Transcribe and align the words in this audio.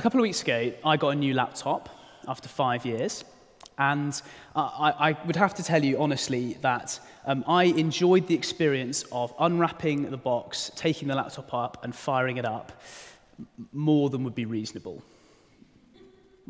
a 0.00 0.02
couple 0.02 0.18
of 0.18 0.22
weeks 0.22 0.40
ago, 0.40 0.72
I 0.82 0.96
got 0.96 1.10
a 1.10 1.14
new 1.14 1.34
laptop 1.34 1.90
after 2.26 2.48
five 2.48 2.86
years. 2.86 3.22
And 3.76 4.18
I, 4.56 4.94
I, 4.98 5.26
would 5.26 5.36
have 5.36 5.52
to 5.56 5.62
tell 5.62 5.84
you 5.84 6.00
honestly 6.00 6.54
that 6.62 6.98
um, 7.26 7.44
I 7.46 7.64
enjoyed 7.64 8.26
the 8.26 8.34
experience 8.34 9.04
of 9.12 9.34
unwrapping 9.38 10.10
the 10.10 10.16
box, 10.16 10.70
taking 10.74 11.08
the 11.08 11.14
laptop 11.14 11.52
up, 11.52 11.84
and 11.84 11.94
firing 11.94 12.38
it 12.38 12.46
up 12.46 12.72
more 13.74 14.08
than 14.08 14.24
would 14.24 14.34
be 14.34 14.46
reasonable. 14.46 15.02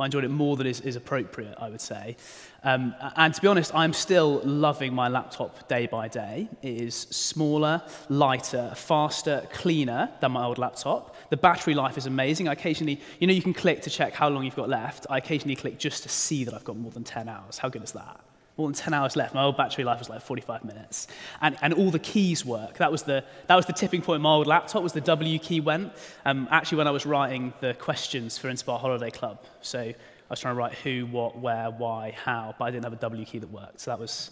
I 0.01 0.07
enjoyed 0.07 0.25
it 0.25 0.29
more 0.31 0.57
than 0.57 0.67
is, 0.67 0.81
is 0.81 0.97
appropriate, 0.97 1.55
I 1.59 1.69
would 1.69 1.81
say. 1.81 2.17
Um, 2.63 2.95
and 3.17 3.33
to 3.35 3.41
be 3.41 3.49
honest, 3.49 3.75
I'm 3.75 3.93
still 3.93 4.41
loving 4.45 4.95
my 4.95 5.09
laptop 5.09 5.69
day 5.69 5.87
by 5.87 6.09
day. 6.09 6.49
It 6.63 6.83
is 6.83 6.95
smaller, 6.95 7.83
lighter, 8.09 8.73
faster, 8.75 9.47
cleaner 9.53 10.11
than 10.21 10.33
my 10.33 10.45
old 10.45 10.59
laptop. 10.59 11.17
The 11.31 11.37
battery 11.37 11.75
life 11.75 11.97
is 11.99 12.07
amazing. 12.07 12.49
I 12.49 12.53
occasionally, 12.53 13.01
you 13.19 13.27
know, 13.27 13.33
you 13.33 13.43
can 13.43 13.55
click 13.55 13.83
to 13.83 13.91
check 13.91 14.13
how 14.13 14.29
long 14.29 14.45
you've 14.45 14.57
got 14.57 14.69
left. 14.69 15.07
I 15.09 15.19
occasionally 15.19 15.57
click 15.57 15.79
just 15.79 16.03
to 16.03 16.09
see 16.09 16.45
that 16.45 16.55
I've 16.55 16.65
got 16.65 16.77
more 16.77 16.91
than 16.91 17.05
10 17.05 17.29
hours. 17.29 17.59
How 17.59 17.69
good 17.69 17.83
is 17.83 17.93
that? 17.93 18.21
More 18.61 18.69
than 18.69 18.75
10 18.75 18.93
hours 18.93 19.17
left. 19.17 19.35
My 19.35 19.43
old 19.43 19.57
battery 19.57 19.85
life 19.85 19.99
was 19.99 20.11
like 20.11 20.21
45 20.21 20.65
minutes. 20.65 21.07
And, 21.41 21.57
and 21.63 21.73
all 21.73 21.91
the 21.91 21.99
keys 21.99 22.45
work. 22.45 22.77
That 22.77 22.93
was, 22.93 23.03
the, 23.05 23.25
that 23.47 23.57
was 23.57 23.65
the 23.65 23.73
tipping 23.73 24.03
point. 24.03 24.21
My 24.21 24.33
old 24.33 24.47
laptop 24.47 24.83
was 24.83 24.93
the 24.93 25.01
W 25.01 25.39
key 25.39 25.61
went. 25.61 25.93
Um, 26.27 26.47
actually, 26.51 26.79
when 26.79 26.87
I 26.87 26.91
was 26.91 27.07
writing 27.07 27.55
the 27.61 27.73
questions 27.75 28.37
for 28.37 28.51
Inspire 28.51 28.79
Holiday 28.79 29.11
Club. 29.11 29.43
So 29.63 29.81
I 29.81 29.95
was 30.29 30.41
trying 30.41 30.55
to 30.55 30.59
write 30.59 30.75
who, 30.75 31.07
what, 31.07 31.39
where, 31.39 31.71
why, 31.71 32.15
how, 32.23 32.55
but 32.59 32.67
I 32.67 32.71
didn't 32.71 32.85
have 32.85 32.93
a 32.93 32.97
W 32.97 33.25
key 33.25 33.39
that 33.39 33.51
worked. 33.51 33.81
So 33.81 33.93
that 33.93 33.99
was, 33.99 34.31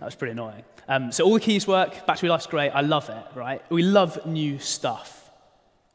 that 0.00 0.04
was 0.04 0.16
pretty 0.16 0.32
annoying. 0.32 0.64
Um, 0.88 1.12
so 1.12 1.24
all 1.24 1.34
the 1.34 1.40
keys 1.40 1.68
work. 1.68 2.04
Battery 2.04 2.28
life's 2.28 2.48
great. 2.48 2.70
I 2.70 2.80
love 2.80 3.08
it, 3.08 3.36
right? 3.36 3.62
We 3.70 3.82
love 3.82 4.26
new 4.26 4.58
stuff. 4.58 5.30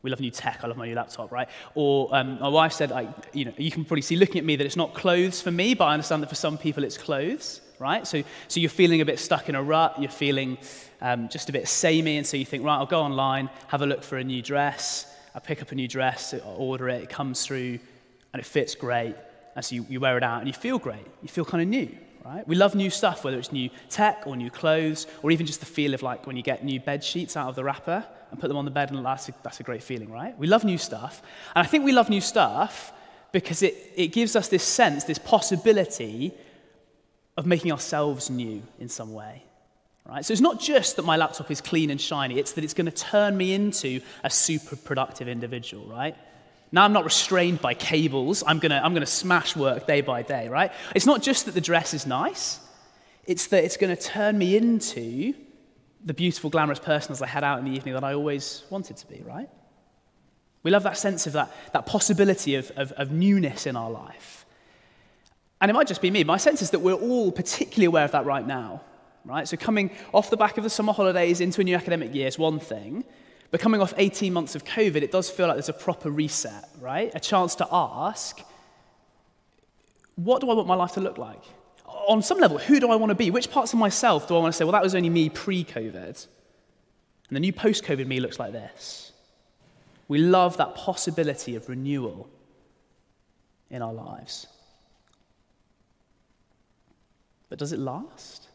We 0.03 0.09
love 0.09 0.21
new 0.21 0.31
tech. 0.31 0.61
I 0.63 0.67
love 0.67 0.77
my 0.77 0.87
new 0.87 0.95
laptop, 0.95 1.33
right? 1.33 1.49
Or 1.75 2.15
um, 2.15 2.39
my 2.39 2.47
wife 2.47 2.71
said, 2.71 2.93
I, 2.93 3.13
you 3.33 3.43
know, 3.43 3.53
you 3.57 3.71
can 3.71 3.83
probably 3.83 4.03
see 4.03 4.15
looking 4.15 4.37
at 4.37 4.45
me 4.45 4.55
that 4.55 4.65
it's 4.65 4.77
not 4.77 4.93
clothes 4.93 5.41
for 5.41 5.51
me, 5.51 5.73
but 5.73 5.85
I 5.85 5.93
understand 5.93 6.23
that 6.23 6.29
for 6.29 6.35
some 6.35 6.57
people 6.57 6.85
it's 6.85 6.97
clothes 6.97 7.59
right? 7.79 8.05
So, 8.07 8.23
so 8.47 8.59
you're 8.59 8.69
feeling 8.69 9.01
a 9.01 9.05
bit 9.05 9.19
stuck 9.19 9.49
in 9.49 9.55
a 9.55 9.63
rut, 9.63 9.95
you're 9.99 10.09
feeling 10.09 10.57
um, 11.01 11.29
just 11.29 11.49
a 11.49 11.51
bit 11.51 11.67
samey, 11.67 12.17
and 12.17 12.25
so 12.25 12.37
you 12.37 12.45
think, 12.45 12.63
right, 12.63 12.77
I'll 12.77 12.85
go 12.85 13.01
online, 13.01 13.49
have 13.67 13.81
a 13.81 13.85
look 13.85 14.03
for 14.03 14.17
a 14.17 14.23
new 14.23 14.41
dress. 14.41 15.13
I 15.35 15.39
pick 15.39 15.61
up 15.61 15.71
a 15.71 15.75
new 15.75 15.87
dress, 15.87 16.33
I 16.33 16.37
order 16.39 16.89
it, 16.89 17.03
it 17.03 17.09
comes 17.09 17.45
through, 17.45 17.79
and 18.33 18.39
it 18.39 18.45
fits 18.45 18.75
great. 18.75 19.15
And 19.55 19.63
so 19.63 19.75
you, 19.75 19.85
you 19.89 19.99
wear 19.99 20.17
it 20.17 20.23
out, 20.23 20.39
and 20.39 20.47
you 20.47 20.53
feel 20.53 20.79
great. 20.79 21.05
You 21.21 21.27
feel 21.27 21.45
kind 21.45 21.61
of 21.61 21.67
new, 21.67 21.89
right? 22.23 22.47
We 22.47 22.55
love 22.55 22.75
new 22.75 22.89
stuff, 22.89 23.23
whether 23.23 23.37
it's 23.37 23.51
new 23.51 23.69
tech 23.89 24.23
or 24.25 24.35
new 24.35 24.49
clothes, 24.49 25.07
or 25.21 25.31
even 25.31 25.45
just 25.45 25.59
the 25.59 25.65
feel 25.65 25.93
of 25.93 26.01
like 26.01 26.25
when 26.25 26.37
you 26.37 26.43
get 26.43 26.63
new 26.63 26.79
bed 26.79 27.03
sheets 27.03 27.35
out 27.35 27.49
of 27.49 27.55
the 27.55 27.63
wrapper 27.63 28.05
and 28.31 28.39
put 28.39 28.47
them 28.47 28.57
on 28.57 28.65
the 28.65 28.71
bed, 28.71 28.91
and 28.91 29.05
that's 29.05 29.29
a, 29.29 29.33
that's 29.43 29.59
a 29.59 29.63
great 29.63 29.83
feeling, 29.83 30.11
right? 30.11 30.37
We 30.39 30.47
love 30.47 30.63
new 30.63 30.77
stuff. 30.77 31.21
And 31.55 31.65
I 31.65 31.69
think 31.69 31.83
we 31.83 31.91
love 31.91 32.09
new 32.09 32.21
stuff 32.21 32.93
because 33.31 33.63
it, 33.63 33.75
it 33.95 34.07
gives 34.07 34.35
us 34.35 34.47
this 34.47 34.63
sense, 34.63 35.03
this 35.03 35.19
possibility 35.19 36.33
of 37.37 37.45
making 37.45 37.71
ourselves 37.71 38.29
new 38.29 38.61
in 38.79 38.89
some 38.89 39.13
way. 39.13 39.43
Right? 40.07 40.25
So 40.25 40.33
it's 40.33 40.41
not 40.41 40.59
just 40.59 40.97
that 40.97 41.05
my 41.05 41.15
laptop 41.15 41.49
is 41.49 41.61
clean 41.61 41.89
and 41.89 41.99
shiny, 41.99 42.37
it's 42.37 42.53
that 42.53 42.63
it's 42.63 42.73
going 42.73 42.87
to 42.87 42.91
turn 42.91 43.37
me 43.37 43.53
into 43.53 44.01
a 44.23 44.29
super 44.29 44.75
productive 44.75 45.27
individual, 45.27 45.85
right? 45.87 46.15
Now 46.73 46.83
I'm 46.83 46.93
not 46.93 47.05
restrained 47.05 47.61
by 47.61 47.73
cables. 47.75 48.43
I'm 48.45 48.59
going 48.59 48.71
to 48.71 48.83
I'm 48.83 48.93
going 48.93 49.05
to 49.05 49.11
smash 49.11 49.55
work 49.55 49.87
day 49.87 50.01
by 50.01 50.23
day, 50.23 50.49
right? 50.49 50.71
It's 50.95 51.05
not 51.05 51.21
just 51.21 51.45
that 51.45 51.53
the 51.53 51.61
dress 51.61 51.93
is 51.93 52.05
nice. 52.05 52.59
It's 53.25 53.47
that 53.47 53.63
it's 53.63 53.77
going 53.77 53.95
to 53.95 54.01
turn 54.01 54.37
me 54.37 54.57
into 54.57 55.33
the 56.03 56.13
beautiful, 56.13 56.49
glamorous 56.49 56.79
person 56.79 57.11
as 57.13 57.21
I 57.21 57.27
head 57.27 57.43
out 57.43 57.59
in 57.59 57.65
the 57.65 57.71
evening 57.71 57.93
that 57.93 58.03
I 58.03 58.13
always 58.13 58.63
wanted 58.69 58.97
to 58.97 59.07
be, 59.07 59.21
right? 59.25 59.47
We 60.63 60.71
love 60.71 60.83
that 60.83 60.97
sense 60.97 61.27
of 61.27 61.33
that, 61.33 61.51
that 61.73 61.85
possibility 61.85 62.55
of, 62.55 62.71
of, 62.75 62.91
of 62.93 63.11
newness 63.11 63.65
in 63.65 63.75
our 63.75 63.91
life. 63.91 64.42
And 65.63 65.69
it 65.69 65.75
might 65.75 65.87
just 65.87 66.01
be 66.01 66.11
me. 66.11 66.25
My 66.25 66.35
sense 66.35 66.61
is 66.61 66.71
that 66.71 66.79
we're 66.79 66.93
all 66.93 67.31
particularly 67.31 67.85
aware 67.85 68.03
of 68.03 68.11
that 68.11 68.25
right 68.25 68.45
now. 68.45 68.81
Right? 69.23 69.47
So 69.47 69.55
coming 69.55 69.91
off 70.13 70.29
the 70.29 70.35
back 70.35 70.57
of 70.57 70.65
the 70.65 70.69
summer 70.69 70.91
holidays 70.91 71.39
into 71.39 71.61
a 71.61 71.63
new 71.63 71.77
academic 71.77 72.13
year 72.13 72.27
is 72.27 72.37
one 72.37 72.59
thing. 72.59 73.05
But 73.49 73.61
coming 73.61 73.79
off 73.79 73.93
18 73.95 74.33
months 74.33 74.55
of 74.55 74.65
COVID, 74.65 74.97
it 74.97 75.11
does 75.13 75.29
feel 75.29 75.47
like 75.47 75.55
there's 75.55 75.69
a 75.69 75.73
proper 75.73 76.11
reset, 76.11 76.67
right? 76.81 77.13
A 77.15 77.19
chance 77.19 77.55
to 77.55 77.67
ask, 77.71 78.41
what 80.15 80.41
do 80.41 80.49
I 80.49 80.53
want 80.53 80.67
my 80.67 80.75
life 80.75 80.91
to 80.93 80.99
look 80.99 81.17
like? 81.17 81.41
On 81.85 82.21
some 82.21 82.39
level, 82.39 82.57
who 82.57 82.81
do 82.81 82.91
I 82.91 82.97
want 82.97 83.11
to 83.11 83.15
be? 83.15 83.31
Which 83.31 83.49
parts 83.49 83.71
of 83.71 83.79
myself 83.79 84.27
do 84.27 84.35
I 84.35 84.39
want 84.39 84.51
to 84.53 84.57
say, 84.57 84.65
well, 84.65 84.73
that 84.73 84.83
was 84.83 84.95
only 84.95 85.09
me 85.09 85.29
pre 85.29 85.63
COVID? 85.63 86.27
And 87.29 87.35
the 87.37 87.39
new 87.39 87.53
post 87.53 87.85
COVID 87.85 88.05
me 88.05 88.19
looks 88.19 88.37
like 88.37 88.51
this. 88.51 89.13
We 90.09 90.17
love 90.17 90.57
that 90.57 90.75
possibility 90.75 91.55
of 91.55 91.69
renewal 91.69 92.27
in 93.69 93.81
our 93.81 93.93
lives. 93.93 94.47
But 97.53 97.59
does 97.59 97.71
it 97.71 97.77
last? 97.77 98.47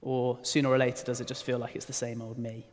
Or 0.00 0.38
sooner 0.40 0.70
or 0.70 0.78
later, 0.78 1.04
does 1.04 1.20
it 1.20 1.26
just 1.26 1.44
feel 1.44 1.58
like 1.58 1.76
it's 1.76 1.84
the 1.84 1.92
same 1.92 2.22
old 2.22 2.38
me? 2.38 2.64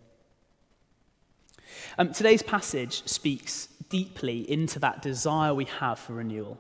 Um, 1.98 2.14
today's 2.14 2.42
passage 2.42 3.06
speaks 3.06 3.68
deeply 3.90 4.50
into 4.50 4.80
that 4.80 5.02
desire 5.02 5.54
we 5.54 5.66
have 5.66 6.00
for 6.00 6.14
renewal 6.14 6.58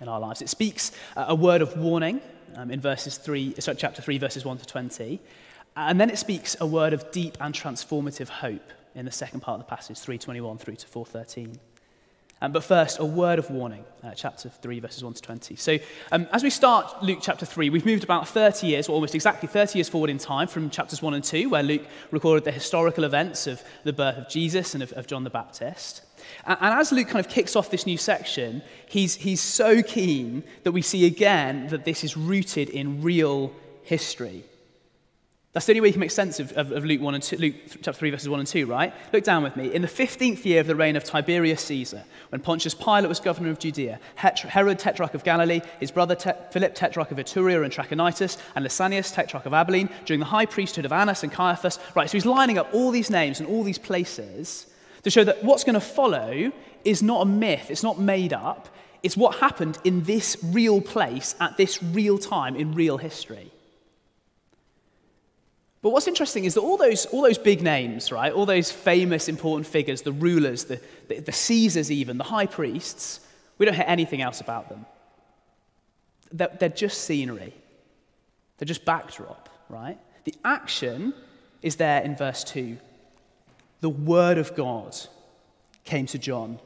in 0.00 0.08
our 0.08 0.18
lives. 0.18 0.40
It 0.40 0.48
speaks 0.48 0.92
a 1.14 1.34
word 1.34 1.60
of 1.60 1.76
warning 1.76 2.22
um, 2.56 2.70
in 2.70 2.80
verses 2.80 3.18
3, 3.18 3.56
sorry, 3.58 3.76
chapter 3.76 4.00
3, 4.00 4.16
verses 4.16 4.46
1 4.46 4.56
to 4.56 4.64
20. 4.64 5.20
And 5.76 6.00
then 6.00 6.08
it 6.08 6.16
speaks 6.16 6.56
a 6.58 6.66
word 6.66 6.94
of 6.94 7.10
deep 7.10 7.36
and 7.38 7.54
transformative 7.54 8.30
hope 8.30 8.72
in 8.94 9.04
the 9.04 9.12
second 9.12 9.40
part 9.40 9.60
of 9.60 9.66
the 9.66 9.68
passage, 9.68 9.98
321 9.98 10.56
through 10.56 10.76
to 10.76 10.86
413. 10.86 11.58
Um, 12.42 12.50
but 12.50 12.64
first, 12.64 12.98
a 12.98 13.04
word 13.04 13.38
of 13.38 13.48
warning, 13.50 13.84
uh, 14.02 14.14
chapter 14.16 14.48
3, 14.48 14.80
verses 14.80 15.04
1 15.04 15.14
to 15.14 15.22
20. 15.22 15.54
So, 15.54 15.78
um, 16.10 16.26
as 16.32 16.42
we 16.42 16.50
start 16.50 17.00
Luke 17.00 17.20
chapter 17.22 17.46
3, 17.46 17.70
we've 17.70 17.86
moved 17.86 18.02
about 18.02 18.26
30 18.26 18.66
years, 18.66 18.88
or 18.88 18.94
almost 18.94 19.14
exactly 19.14 19.48
30 19.48 19.78
years 19.78 19.88
forward 19.88 20.10
in 20.10 20.18
time 20.18 20.48
from 20.48 20.68
chapters 20.68 21.00
1 21.00 21.14
and 21.14 21.22
2, 21.22 21.48
where 21.48 21.62
Luke 21.62 21.86
recorded 22.10 22.42
the 22.42 22.50
historical 22.50 23.04
events 23.04 23.46
of 23.46 23.62
the 23.84 23.92
birth 23.92 24.18
of 24.18 24.28
Jesus 24.28 24.74
and 24.74 24.82
of, 24.82 24.92
of 24.94 25.06
John 25.06 25.22
the 25.22 25.30
Baptist. 25.30 26.02
And, 26.44 26.58
and 26.60 26.80
as 26.80 26.90
Luke 26.90 27.06
kind 27.06 27.24
of 27.24 27.30
kicks 27.30 27.54
off 27.54 27.70
this 27.70 27.86
new 27.86 27.96
section, 27.96 28.62
he's, 28.88 29.14
he's 29.14 29.40
so 29.40 29.80
keen 29.80 30.42
that 30.64 30.72
we 30.72 30.82
see 30.82 31.06
again 31.06 31.68
that 31.68 31.84
this 31.84 32.02
is 32.02 32.16
rooted 32.16 32.70
in 32.70 33.02
real 33.02 33.52
history. 33.84 34.42
That's 35.52 35.66
the 35.66 35.72
only 35.72 35.82
way 35.82 35.88
you 35.88 35.92
can 35.92 36.00
make 36.00 36.10
sense 36.10 36.40
of, 36.40 36.50
of, 36.52 36.72
of, 36.72 36.86
Luke, 36.86 37.02
1 37.02 37.14
and 37.14 37.22
2, 37.22 37.36
Luke 37.36 37.54
chapter 37.82 37.92
3, 37.92 38.10
verses 38.10 38.26
1 38.26 38.40
and 38.40 38.48
2, 38.48 38.64
right? 38.64 38.94
Look 39.12 39.22
down 39.22 39.42
with 39.42 39.54
me. 39.54 39.74
In 39.74 39.82
the 39.82 39.88
15th 39.88 40.46
year 40.46 40.62
of 40.62 40.66
the 40.66 40.74
reign 40.74 40.96
of 40.96 41.04
Tiberius 41.04 41.60
Caesar, 41.64 42.04
when 42.30 42.40
Pontius 42.40 42.72
Pilate 42.72 43.06
was 43.06 43.20
governor 43.20 43.50
of 43.50 43.58
Judea, 43.58 44.00
Herod, 44.14 44.78
tetrarch 44.78 45.12
of 45.12 45.24
Galilee, 45.24 45.60
his 45.78 45.90
brother 45.90 46.14
Te- 46.14 46.30
Philip, 46.52 46.74
tetrarch 46.74 47.10
of 47.10 47.18
Iturea 47.18 47.64
and 47.64 47.70
Trachonitis, 47.70 48.38
and 48.56 48.64
Lysanias, 48.64 49.14
tetrarch 49.14 49.44
of 49.44 49.52
Abilene, 49.52 49.90
during 50.06 50.20
the 50.20 50.26
high 50.26 50.46
priesthood 50.46 50.86
of 50.86 50.92
Annas 50.92 51.22
and 51.22 51.30
Caiaphas. 51.30 51.78
Right, 51.94 52.08
so 52.08 52.16
he's 52.16 52.24
lining 52.24 52.56
up 52.56 52.72
all 52.72 52.90
these 52.90 53.10
names 53.10 53.38
and 53.38 53.46
all 53.46 53.62
these 53.62 53.78
places 53.78 54.68
to 55.02 55.10
show 55.10 55.22
that 55.22 55.44
what's 55.44 55.64
going 55.64 55.74
to 55.74 55.80
follow 55.80 56.50
is 56.82 57.02
not 57.02 57.20
a 57.20 57.26
myth, 57.26 57.70
it's 57.70 57.82
not 57.82 58.00
made 58.00 58.32
up, 58.32 58.74
it's 59.02 59.18
what 59.18 59.36
happened 59.36 59.78
in 59.84 60.04
this 60.04 60.38
real 60.42 60.80
place 60.80 61.34
at 61.40 61.58
this 61.58 61.82
real 61.82 62.16
time 62.16 62.56
in 62.56 62.72
real 62.72 62.96
history. 62.96 63.52
But 65.82 65.90
what's 65.90 66.06
interesting 66.06 66.44
is 66.44 66.54
that 66.54 66.60
all 66.60 66.76
those, 66.76 67.06
all 67.06 67.22
those 67.22 67.38
big 67.38 67.60
names, 67.60 68.12
right, 68.12 68.32
all 68.32 68.46
those 68.46 68.70
famous 68.70 69.28
important 69.28 69.66
figures, 69.66 70.02
the 70.02 70.12
rulers, 70.12 70.64
the, 70.64 70.80
the, 71.08 71.18
the 71.18 71.32
Caesars, 71.32 71.90
even, 71.90 72.18
the 72.18 72.24
high 72.24 72.46
priests, 72.46 73.20
we 73.58 73.66
don't 73.66 73.74
hear 73.74 73.84
anything 73.88 74.22
else 74.22 74.40
about 74.40 74.68
them. 74.68 74.86
They're, 76.30 76.56
they're 76.58 76.68
just 76.68 77.02
scenery, 77.02 77.52
they're 78.58 78.66
just 78.66 78.84
backdrop, 78.84 79.48
right? 79.68 79.98
The 80.24 80.34
action 80.44 81.14
is 81.62 81.76
there 81.76 82.00
in 82.02 82.16
verse 82.16 82.44
2. 82.44 82.78
The 83.80 83.88
word 83.88 84.38
of 84.38 84.54
God 84.54 84.96
came 85.84 86.06
to 86.06 86.18
John, 86.18 86.60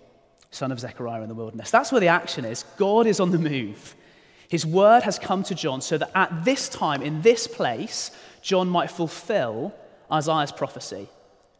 son 0.51 0.71
of 0.71 0.79
Zechariah 0.79 1.23
in 1.23 1.29
the 1.29 1.35
wilderness. 1.35 1.71
That's 1.71 1.91
where 1.91 2.03
the 2.03 2.09
action 2.09 2.45
is. 2.45 2.67
God 2.77 3.07
is 3.07 3.19
on 3.19 3.31
the 3.31 3.39
move. 3.39 3.95
His 4.49 4.65
word 4.65 5.03
has 5.03 5.19
come 5.19 5.43
to 5.45 5.55
John 5.55 5.81
so 5.81 5.99
that 5.99 6.11
at 6.15 6.45
this 6.45 6.69
time, 6.69 7.03
in 7.03 7.23
this 7.23 7.47
place, 7.47 8.11
John 8.43 8.69
might 8.69 8.91
fulfill 8.91 9.75
Isaiah's 10.11 10.53
prophecy 10.53 11.09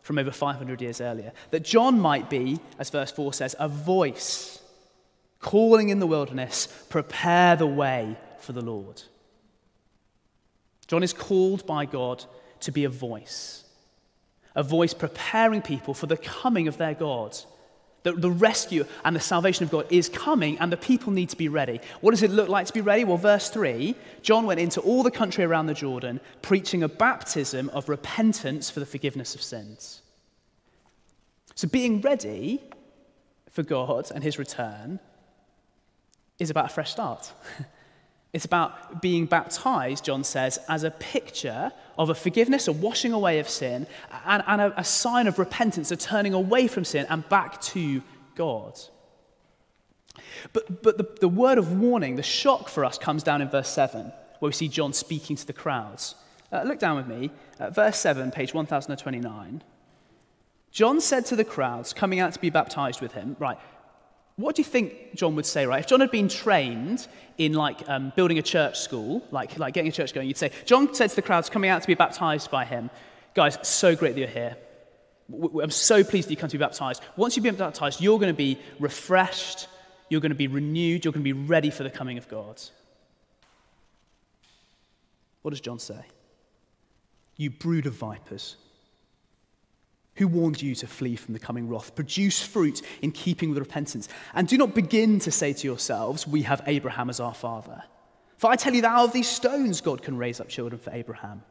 from 0.03 0.19
over 0.19 0.31
500 0.31 0.81
years 0.81 1.01
earlier. 1.01 1.33
That 1.51 1.65
John 1.65 1.99
might 1.99 2.31
be, 2.31 2.61
as 2.79 2.91
verse 2.91 3.11
4 3.11 3.33
says, 3.33 3.57
a 3.59 3.69
voice 3.69 4.61
calling 5.41 5.89
in 5.89 5.99
the 5.99 6.07
wilderness, 6.07 6.69
prepare 6.89 7.57
the 7.57 7.67
way 7.67 8.17
for 8.39 8.53
the 8.53 8.63
Lord. 8.63 9.03
John 10.87 11.03
is 11.03 11.13
called 11.13 11.67
by 11.67 11.87
God 11.87 12.25
to 12.61 12.73
be 12.73 12.85
a 12.85 12.89
voice, 12.89 13.65
a 14.55 14.63
voice 14.63 14.95
preparing 14.95 15.63
people 15.63 15.95
for 15.95 16.07
the 16.07 16.17
coming 16.17 16.69
of 16.69 16.79
their 16.79 16.95
God 16.95 17.37
the, 18.07 18.13
the 18.13 18.31
rescue 18.31 18.85
and 19.05 19.17
the 19.17 19.21
salvation 19.21 19.65
of 19.65 19.71
God 19.71 19.87
is 19.91 20.09
coming, 20.09 20.61
and 20.61 20.71
the 20.71 20.77
people 20.77 21.13
need 21.13 21.29
to 21.31 21.37
be 21.37 21.49
ready. 21.49 21.81
What 22.01 22.13
does 22.13 22.23
it 22.23 22.31
look 22.31 22.49
like 22.49 22.69
to 22.69 22.73
be 22.73 22.81
ready? 22.81 23.03
Well, 23.03 23.17
verse 23.17 23.51
3 23.51 23.97
John 24.23 24.47
went 24.47 24.61
into 24.61 24.81
all 24.81 25.03
the 25.03 25.11
country 25.11 25.43
around 25.43 25.67
the 25.67 25.75
Jordan, 25.75 26.21
preaching 26.41 26.85
a 26.85 26.89
baptism 26.89 27.69
of 27.71 27.89
repentance 27.89 28.71
for 28.71 28.79
the 28.79 28.87
forgiveness 28.87 29.35
of 29.35 29.43
sins. 29.43 30.03
So, 31.57 31.67
being 31.67 32.01
ready 32.01 32.63
for 33.51 33.65
God 33.65 34.13
and 34.15 34.23
his 34.23 34.39
return 34.39 35.01
is 36.39 36.49
about 36.49 36.67
a 36.67 36.75
fresh 36.75 36.93
start. 36.93 37.33
It's 38.33 38.45
about 38.45 39.01
being 39.01 39.25
baptized, 39.25 40.05
John 40.05 40.23
says, 40.23 40.59
as 40.69 40.85
a 40.85 40.91
picture 40.91 41.73
of 41.99 42.11
a 42.11 42.15
forgiveness, 42.15 42.69
a 42.69 42.73
washing 42.73 43.13
away 43.13 43.39
of 43.39 43.49
sin, 43.49 43.87
and, 44.25 44.43
and 44.47 44.61
a, 44.61 44.81
a, 44.81 44.85
sign 44.85 45.27
of 45.27 45.39
repentance, 45.39 45.91
a 45.91 45.97
turning 45.97 46.35
away 46.35 46.69
from 46.69 46.85
sin 46.85 47.07
and 47.09 47.29
back 47.29 47.61
to 47.61 48.03
God. 48.35 48.79
But, 50.53 50.83
but 50.83 50.99
the, 50.99 51.09
the 51.21 51.29
word 51.29 51.59
of 51.59 51.79
warning, 51.79 52.17
the 52.17 52.23
shock 52.23 52.69
for 52.69 52.85
us, 52.85 52.99
comes 52.99 53.23
down 53.23 53.41
in 53.41 53.49
verse 53.49 53.69
7, 53.69 54.13
where 54.39 54.49
we 54.49 54.53
see 54.53 54.69
John 54.69 54.93
speaking 54.93 55.37
to 55.37 55.47
the 55.47 55.53
crowds. 55.53 56.15
Uh, 56.53 56.63
look 56.63 56.79
down 56.79 56.97
with 56.97 57.07
me, 57.07 57.31
uh, 57.59 57.71
verse 57.71 57.99
7, 57.99 58.31
page 58.31 58.55
1029. 58.55 59.63
John 60.71 61.01
said 61.01 61.25
to 61.27 61.37
the 61.37 61.45
crowds 61.45 61.93
coming 61.93 62.21
out 62.21 62.35
to 62.35 62.39
be 62.39 62.51
baptized 62.51 63.01
with 63.01 63.13
him, 63.13 63.37
right, 63.39 63.59
what 64.37 64.55
do 64.55 64.61
you 64.61 64.69
think 64.69 65.15
John 65.15 65.35
would 65.37 65.47
say, 65.47 65.67
right? 65.67 65.81
If 65.81 65.87
John 65.87 66.01
had 66.01 66.11
been 66.11 66.29
trained 66.29 67.07
in 67.39 67.55
like 67.55 67.89
um, 67.89 68.13
building 68.17 68.39
a 68.39 68.43
church 68.43 68.79
school, 68.79 69.27
like, 69.31 69.59
like 69.59 69.73
getting 69.73 69.89
a 69.89 69.93
church 69.93 70.13
going, 70.13 70.29
you'd 70.29 70.37
say, 70.37 70.51
John 70.67 70.95
said 70.95 71.11
to 71.11 71.17
the 71.17 71.23
crowds 71.23 71.49
coming 71.49 71.71
out 71.71 71.81
to 71.81 71.89
be 71.89 71.95
baptized 71.95 72.51
by 72.51 72.67
him, 72.67 72.91
guys, 73.35 73.59
so 73.63 73.97
great 73.97 74.15
that 74.15 74.21
you're 74.21 74.29
here. 74.29 74.57
I'm 75.61 75.71
so 75.71 76.05
pleased 76.05 76.29
that 76.29 76.33
you 76.33 76.37
come 76.37 76.51
to 76.51 76.59
be 76.59 76.63
baptized. 76.63 77.03
Once 77.17 77.35
you've 77.35 77.45
been 77.45 77.57
baptized, 77.57 78.01
you're 78.01 78.19
going 78.19 78.33
to 78.33 78.37
be 78.37 78.59
refreshed, 78.79 79.69
you're 80.11 80.21
going 80.21 80.31
to 80.31 80.37
be 80.37 80.49
renewed, 80.49 81.05
you're 81.05 81.13
going 81.13 81.25
to 81.25 81.35
be 81.35 81.47
ready 81.47 81.71
for 81.71 81.83
the 81.83 81.91
coming 81.91 82.19
of 82.19 82.29
God. 82.29 82.61
What 85.43 85.51
does 85.51 85.61
John 85.61 85.79
say? 85.79 86.01
You 87.37 87.51
brood 87.51 87.87
of 87.87 87.95
vipers. 87.95 88.57
Who 90.17 90.29
warned 90.29 90.63
you 90.63 90.75
to 90.77 90.87
flee 90.87 91.17
from 91.17 91.35
the 91.35 91.41
coming 91.41 91.69
wrath? 91.69 91.95
Produce 91.95 92.43
fruit 92.43 92.83
in 93.03 93.13
keeping 93.13 93.51
with 93.51 93.59
repentance. 93.59 94.09
And 94.35 94.49
do 94.49 94.57
not 94.57 94.75
begin 94.75 95.19
to 95.21 95.31
say 95.31 95.53
to 95.53 95.67
yourselves, 95.67 96.27
We 96.27 96.43
have 96.43 96.63
Abraham 96.67 97.11
as 97.11 97.21
our 97.21 97.35
father. 97.35 97.83
For 98.39 98.51
I 98.51 98.57
tell 98.57 98.75
you 98.75 98.83
that 98.83 98.93
out 98.93 99.05
of 99.05 99.13
these 99.13 99.29
stones 99.29 99.81
God 99.81 100.03
can 100.03 100.17
raise 100.17 100.41
up 100.41 100.49
children 100.49 100.81
for 100.81 100.91
Abraham. 100.91 101.43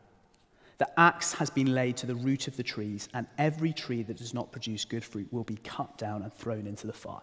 The 0.77 0.99
axe 0.99 1.33
has 1.33 1.49
been 1.49 1.73
laid 1.73 1.95
to 1.97 2.05
the 2.05 2.15
root 2.15 2.47
of 2.47 2.57
the 2.57 2.63
trees, 2.63 3.07
and 3.13 3.27
every 3.37 3.71
tree 3.71 4.03
that 4.03 4.17
does 4.17 4.33
not 4.33 4.51
produce 4.51 4.83
good 4.83 5.05
fruit 5.05 5.31
will 5.31 5.43
be 5.43 5.55
cut 5.57 5.97
down 5.97 6.23
and 6.23 6.33
thrown 6.33 6.67
into 6.67 6.85
the 6.85 6.93
fire. 6.93 7.21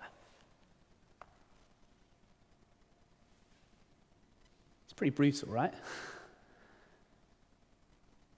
It's 4.84 4.94
pretty 4.94 5.10
brutal, 5.10 5.48
right? 5.50 5.74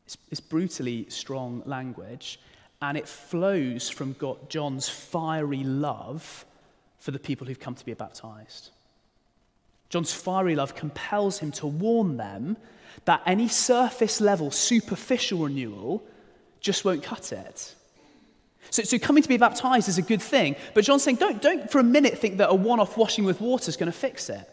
It's, 0.06 0.18
it's 0.30 0.40
brutally 0.40 1.06
strong 1.08 1.62
language 1.64 2.40
and 2.88 2.98
it 2.98 3.08
flows 3.08 3.88
from 3.88 4.14
God, 4.14 4.50
John's 4.50 4.88
fiery 4.88 5.64
love 5.64 6.44
for 6.98 7.10
the 7.10 7.18
people 7.18 7.46
who've 7.46 7.60
come 7.60 7.74
to 7.74 7.84
be 7.84 7.94
baptized. 7.94 8.70
John's 9.88 10.12
fiery 10.12 10.54
love 10.54 10.74
compels 10.74 11.38
him 11.38 11.52
to 11.52 11.66
warn 11.66 12.16
them 12.16 12.56
that 13.04 13.22
any 13.26 13.48
surface 13.48 14.20
level, 14.20 14.50
superficial 14.50 15.40
renewal 15.40 16.02
just 16.60 16.84
won't 16.84 17.02
cut 17.02 17.32
it. 17.32 17.74
So, 18.70 18.82
so 18.82 18.98
coming 18.98 19.22
to 19.22 19.28
be 19.28 19.36
baptized 19.36 19.88
is 19.88 19.98
a 19.98 20.02
good 20.02 20.22
thing, 20.22 20.56
but 20.74 20.84
John's 20.84 21.02
saying 21.02 21.16
don't, 21.16 21.40
don't 21.40 21.70
for 21.70 21.78
a 21.78 21.84
minute 21.84 22.18
think 22.18 22.38
that 22.38 22.48
a 22.48 22.54
one 22.54 22.80
off 22.80 22.96
washing 22.96 23.24
with 23.24 23.40
water 23.40 23.68
is 23.68 23.76
going 23.76 23.90
to 23.90 23.98
fix 23.98 24.28
it. 24.28 24.48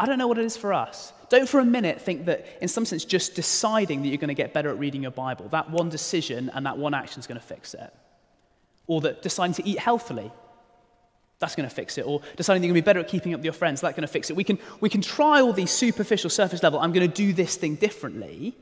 I 0.00 0.06
don't 0.06 0.16
know 0.16 0.26
what 0.26 0.38
it 0.38 0.46
is 0.46 0.56
for 0.56 0.72
us. 0.72 1.12
Don't 1.28 1.46
for 1.46 1.60
a 1.60 1.64
minute 1.64 2.00
think 2.00 2.24
that, 2.24 2.46
in 2.62 2.68
some 2.68 2.86
sense, 2.86 3.04
just 3.04 3.34
deciding 3.34 4.00
that 4.00 4.08
you're 4.08 4.16
going 4.16 4.28
to 4.28 4.34
get 4.34 4.54
better 4.54 4.70
at 4.70 4.78
reading 4.78 5.02
your 5.02 5.10
Bible, 5.10 5.46
that 5.50 5.70
one 5.70 5.90
decision 5.90 6.50
and 6.54 6.64
that 6.64 6.78
one 6.78 6.94
action 6.94 7.20
is 7.20 7.26
going 7.26 7.38
to 7.38 7.46
fix 7.46 7.74
it. 7.74 7.92
Or 8.86 9.02
that 9.02 9.20
deciding 9.20 9.52
to 9.54 9.68
eat 9.68 9.78
healthily, 9.78 10.32
that's 11.38 11.54
going 11.54 11.68
to 11.68 11.74
fix 11.74 11.98
it. 11.98 12.06
Or 12.06 12.22
deciding 12.36 12.62
you're 12.62 12.72
going 12.72 12.80
to 12.80 12.82
be 12.82 12.84
better 12.84 13.00
at 13.00 13.08
keeping 13.08 13.34
up 13.34 13.40
with 13.40 13.44
your 13.44 13.52
friends, 13.52 13.82
that's 13.82 13.94
going 13.94 14.06
to 14.06 14.12
fix 14.12 14.30
it. 14.30 14.36
We 14.36 14.42
can, 14.42 14.58
we 14.80 14.88
can 14.88 15.02
try 15.02 15.42
all 15.42 15.52
these 15.52 15.70
superficial, 15.70 16.30
surface 16.30 16.62
level, 16.62 16.80
I'm 16.80 16.92
going 16.92 17.08
to 17.08 17.14
do 17.14 17.34
this 17.34 17.56
thing 17.56 17.74
differently. 17.74 18.56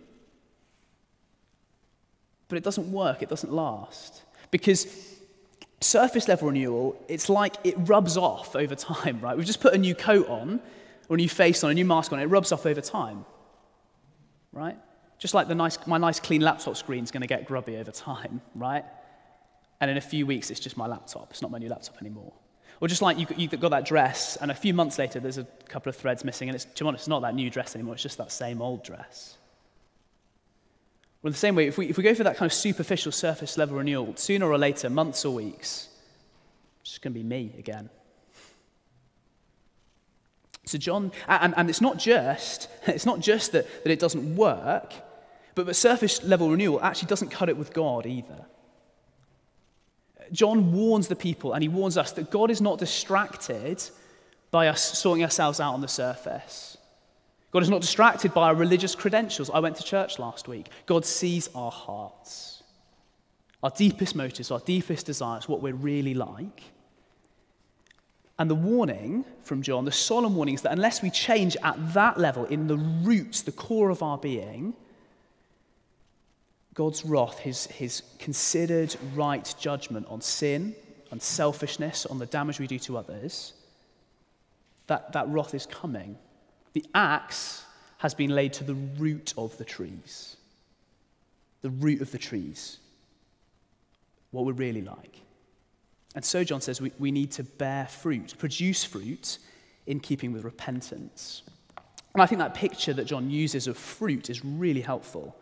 But 2.49 2.59
it 2.59 2.65
doesn't 2.65 2.91
work, 2.91 3.23
it 3.23 3.29
doesn't 3.29 3.53
last. 3.53 4.23
Because 4.51 4.89
surface 5.81 6.27
level 6.27 6.49
renewal, 6.49 7.01
it's 7.07 7.29
like 7.29 7.55
it 7.63 7.77
rubs 7.79 8.17
off 8.17 8.57
over 8.57 8.75
time, 8.75 9.21
right? 9.21 9.37
We've 9.37 9.47
just 9.47 9.61
put 9.61 9.73
a 9.73 9.79
new 9.79 9.95
coat 9.95 10.29
on 10.29 10.61
or 11.09 11.15
a 11.15 11.17
new 11.17 11.29
face 11.29 11.65
on, 11.65 11.71
a 11.71 11.75
new 11.75 11.85
mask 11.85 12.13
on, 12.13 12.21
it 12.21 12.27
rubs 12.27 12.53
off 12.53 12.67
over 12.67 12.81
time. 12.81 13.25
Right? 14.53 14.77
Just 15.19 15.35
like 15.35 15.49
the 15.49 15.55
nice, 15.55 15.79
my 15.87 15.99
nice 15.99 16.21
clean 16.21 16.41
laptop 16.41 16.77
screen 16.77 17.05
is 17.05 17.11
going 17.11 17.23
to 17.23 17.27
get 17.27 17.47
grubby 17.47 17.77
over 17.77 17.91
time, 17.91 18.41
right? 18.55 18.85
And 19.81 19.91
in 19.91 19.97
a 19.97 20.03
few 20.03 20.27
weeks, 20.27 20.51
it's 20.51 20.61
just 20.61 20.77
my 20.77 20.87
laptop. 20.87 21.29
It's 21.31 21.43
not 21.43 21.51
my 21.51 21.59
new 21.59 21.69
laptop 21.69 22.01
anymore. 22.01 22.33
Or 22.81 22.87
just 22.87 23.03
like 23.03 23.19
you, 23.19 23.27
you 23.37 23.49
got 23.49 23.71
that 23.71 23.87
dress, 23.87 24.37
and 24.37 24.51
a 24.51 24.55
few 24.55 24.73
months 24.73 24.99
later, 24.99 25.19
there's 25.19 25.39
a 25.39 25.45
couple 25.69 25.91
of 25.91 25.97
threads 25.97 26.25
missing, 26.25 26.49
and 26.49 26.55
it's, 26.55 26.65
to 26.65 26.85
be 26.85 26.89
honest, 26.89 27.03
it's 27.03 27.09
not 27.09 27.23
that 27.23 27.35
new 27.35 27.51
dress 27.51 27.75
anymore. 27.75 27.95
It's 27.95 28.03
just 28.03 28.19
that 28.19 28.31
same 28.31 28.63
old 28.63 28.85
dress. 28.85 29.37
Well, 31.21 31.29
in 31.29 31.33
the 31.33 31.39
same 31.39 31.57
way, 31.57 31.67
if 31.67 31.77
we, 31.77 31.89
if 31.89 31.97
we 31.97 32.05
go 32.05 32.15
for 32.15 32.23
that 32.23 32.37
kind 32.37 32.49
of 32.49 32.55
superficial 32.55 33.11
surface 33.11 33.59
level 33.59 33.79
renewal, 33.79 34.15
sooner 34.15 34.47
or 34.47 34.57
later, 34.57 34.89
months 34.89 35.25
or 35.25 35.35
weeks, 35.35 35.89
it's 36.81 36.91
just 36.91 37.03
going 37.03 37.13
to 37.13 37.19
be 37.19 37.25
me 37.25 37.53
again. 37.59 37.91
So 40.69 40.77
John, 40.77 41.13
and, 41.27 41.55
and 41.57 41.71
it's 41.71 41.81
not 41.81 41.99
just, 41.99 42.69
it's 42.87 43.07
not 43.07 43.21
just 43.21 43.53
that, 43.53 43.67
that 43.85 43.91
it 43.91 43.99
doesn't 43.99 44.37
work, 44.37 44.93
but 45.55 45.67
the 45.67 45.75
surface 45.75 46.23
level 46.23 46.51
renewal 46.51 46.81
actually 46.83 47.09
doesn't 47.09 47.31
cut 47.31 47.49
it 47.49 47.57
with 47.57 47.73
God 47.73 48.07
either. 48.07 48.45
John 50.31 50.73
warns 50.73 51.09
the 51.09 51.17
people 51.17 51.55
and 51.55 51.63
he 51.63 51.69
warns 51.69 51.97
us 51.97 52.13
that 52.13 52.31
God 52.31 52.51
is 52.51 52.61
not 52.61 52.79
distracted 52.79 53.83
by 54.51 54.69
us 54.69 54.99
sorting 54.99 55.25
ourselves 55.25 55.59
out 55.59 55.73
on 55.73 55.81
the 55.81 55.89
surface. 55.89 56.77
God 57.51 57.63
is 57.63 57.71
not 57.71 57.81
distracted 57.81 58.35
by 58.35 58.49
our 58.49 58.55
religious 58.55 58.95
credentials. 58.95 59.49
I 59.49 59.61
went 59.61 59.77
to 59.77 59.83
church 59.83 60.19
last 60.19 60.49
week. 60.49 60.69
God 60.85 61.07
sees 61.07 61.49
our 61.55 61.71
hearts, 61.71 62.63
our 63.63 63.71
deepest 63.71 64.15
motives, 64.15 64.51
our 64.51 64.61
deepest 64.61 65.07
desires, 65.07 65.49
what 65.49 65.63
we're 65.63 65.73
really 65.75 66.13
like. 66.13 66.63
And 68.39 68.49
the 68.49 68.55
warning 68.55 69.25
from 69.43 69.63
John, 69.63 69.85
the 69.85 69.93
solemn 69.93 70.37
warning, 70.37 70.55
is 70.55 70.63
that 70.63 70.73
unless 70.73 71.03
we 71.03 71.11
change 71.11 71.57
at 71.63 71.95
that 71.95 72.19
level, 72.19 72.45
in 72.45 72.69
the 72.69 72.77
roots, 72.77 73.43
the 73.43 73.53
core 73.53 73.91
of 73.91 74.03
our 74.03 74.19
being, 74.19 74.75
God's 76.75 77.05
wrath, 77.05 77.41
his, 77.41 77.67
his 77.67 78.03
considered 78.21 78.95
right 79.17 79.53
judgment 79.59 80.07
on 80.09 80.21
sin, 80.21 80.77
on 81.11 81.19
selfishness, 81.19 82.07
on 82.07 82.21
the 82.21 82.27
damage 82.27 82.61
we 82.61 82.69
do 82.69 82.79
to 82.81 82.97
others, 82.97 83.55
that, 84.87 85.13
that 85.13 85.29
wrath 85.29 85.55
is 85.55 85.67
coming. 85.67 86.17
The 86.75 86.85
axe 86.95 87.65
has 87.99 88.15
been 88.15 88.31
laid 88.31 88.53
to 88.55 88.65
the 88.65 88.75
root 88.75 89.35
of 89.37 89.59
the 89.59 89.65
trees. 89.65 90.37
The 91.63 91.71
root 91.71 92.01
of 92.01 92.13
the 92.13 92.19
trees. 92.19 92.79
What 94.31 94.45
we're 94.45 94.53
really 94.53 94.83
like. 94.83 95.21
And 96.19 96.25
so, 96.25 96.43
John 96.43 96.61
says, 96.61 96.81
we, 96.81 96.91
we 96.99 97.13
need 97.13 97.31
to 97.31 97.45
bear 97.45 97.87
fruit, 97.87 98.35
produce 98.39 98.83
fruit 98.83 99.39
in 99.87 100.01
keeping 100.01 100.33
with 100.33 100.43
repentance. 100.43 101.45
And 102.13 102.21
I 102.21 102.27
think 102.27 102.41
that 102.41 102.55
picture 102.55 102.93
that 102.95 103.05
John 103.05 103.31
uses 103.31 103.69
of 103.69 103.79
fruit 103.79 104.29
is 104.29 104.45
really 104.45 104.81
helpful. 104.81 105.37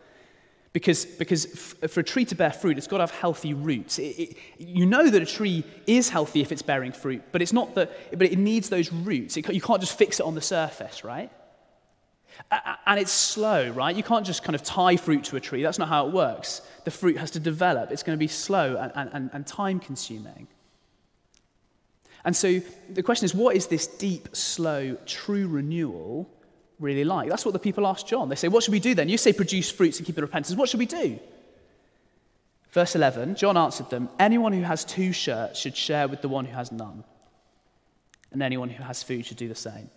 Because, 0.73 1.03
because 1.03 1.47
for 1.47 2.01
a 2.01 2.03
tree 2.03 2.25
to 2.25 2.35
bear 2.35 2.51
fruit, 2.51 2.77
it's 2.77 2.85
got 2.85 2.97
to 2.97 3.01
have 3.01 3.09
healthy 3.09 3.55
roots. 3.55 3.97
It, 3.97 4.19
it, 4.19 4.37
you 4.59 4.85
know 4.85 5.09
that 5.09 5.19
a 5.19 5.25
tree 5.25 5.63
is 5.87 6.09
healthy 6.09 6.41
if 6.41 6.51
it's 6.51 6.61
bearing 6.61 6.91
fruit, 6.91 7.23
but 7.31 7.41
it's 7.41 7.53
not 7.53 7.73
that, 7.73 8.15
but 8.15 8.31
it 8.31 8.37
needs 8.37 8.69
those 8.69 8.93
roots. 8.93 9.35
It, 9.35 9.51
you 9.51 9.61
can't 9.61 9.81
just 9.81 9.97
fix 9.97 10.19
it 10.19 10.27
on 10.27 10.35
the 10.35 10.41
surface, 10.41 11.03
right? 11.03 11.31
And 12.85 12.99
it's 12.99 13.11
slow, 13.11 13.71
right? 13.71 13.95
You 13.95 14.03
can't 14.03 14.27
just 14.27 14.43
kind 14.43 14.53
of 14.53 14.61
tie 14.61 14.95
fruit 14.95 15.23
to 15.23 15.37
a 15.37 15.39
tree. 15.39 15.63
That's 15.63 15.79
not 15.79 15.87
how 15.87 16.05
it 16.05 16.13
works. 16.13 16.61
The 16.83 16.91
fruit 16.91 17.17
has 17.17 17.31
to 17.31 17.39
develop. 17.39 17.89
It's 17.89 18.03
going 18.03 18.15
to 18.15 18.19
be 18.19 18.27
slow 18.27 18.77
and, 18.77 19.09
and, 19.11 19.31
and 19.33 19.47
time 19.47 19.79
consuming. 19.79 20.47
And 22.25 22.35
so 22.35 22.61
the 22.89 23.03
question 23.03 23.25
is 23.25 23.33
what 23.33 23.55
is 23.55 23.67
this 23.67 23.87
deep, 23.87 24.35
slow, 24.35 24.95
true 25.05 25.47
renewal 25.47 26.29
really 26.79 27.03
like? 27.03 27.29
That's 27.29 27.45
what 27.45 27.53
the 27.53 27.59
people 27.59 27.87
ask 27.87 28.05
John. 28.05 28.29
They 28.29 28.35
say, 28.35 28.47
What 28.47 28.63
should 28.63 28.73
we 28.73 28.79
do 28.79 28.95
then? 28.95 29.09
You 29.09 29.17
say 29.17 29.33
produce 29.33 29.71
fruits 29.71 29.97
and 29.97 30.05
keep 30.05 30.15
the 30.15 30.21
repentance. 30.21 30.57
What 30.57 30.69
should 30.69 30.79
we 30.79 30.85
do? 30.85 31.19
Verse 32.71 32.95
11 32.95 33.35
John 33.35 33.57
answered 33.57 33.89
them 33.89 34.09
Anyone 34.19 34.53
who 34.53 34.61
has 34.61 34.83
two 34.83 35.11
shirts 35.11 35.59
should 35.59 35.75
share 35.75 36.07
with 36.07 36.21
the 36.21 36.29
one 36.29 36.45
who 36.45 36.53
has 36.53 36.71
none, 36.71 37.03
and 38.31 38.43
anyone 38.43 38.69
who 38.69 38.83
has 38.83 39.03
food 39.03 39.25
should 39.25 39.37
do 39.37 39.47
the 39.47 39.55
same. 39.55 39.89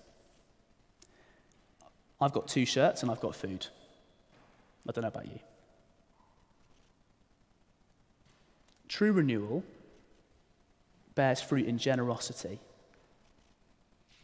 I've 2.20 2.32
got 2.32 2.48
two 2.48 2.66
shirts 2.66 3.02
and 3.02 3.10
I've 3.10 3.20
got 3.20 3.34
food. 3.34 3.66
I 4.88 4.92
don't 4.92 5.02
know 5.02 5.08
about 5.08 5.26
you. 5.26 5.38
True 8.88 9.12
renewal 9.12 9.62
bears 11.14 11.40
fruit 11.40 11.66
in 11.66 11.78
generosity. 11.78 12.60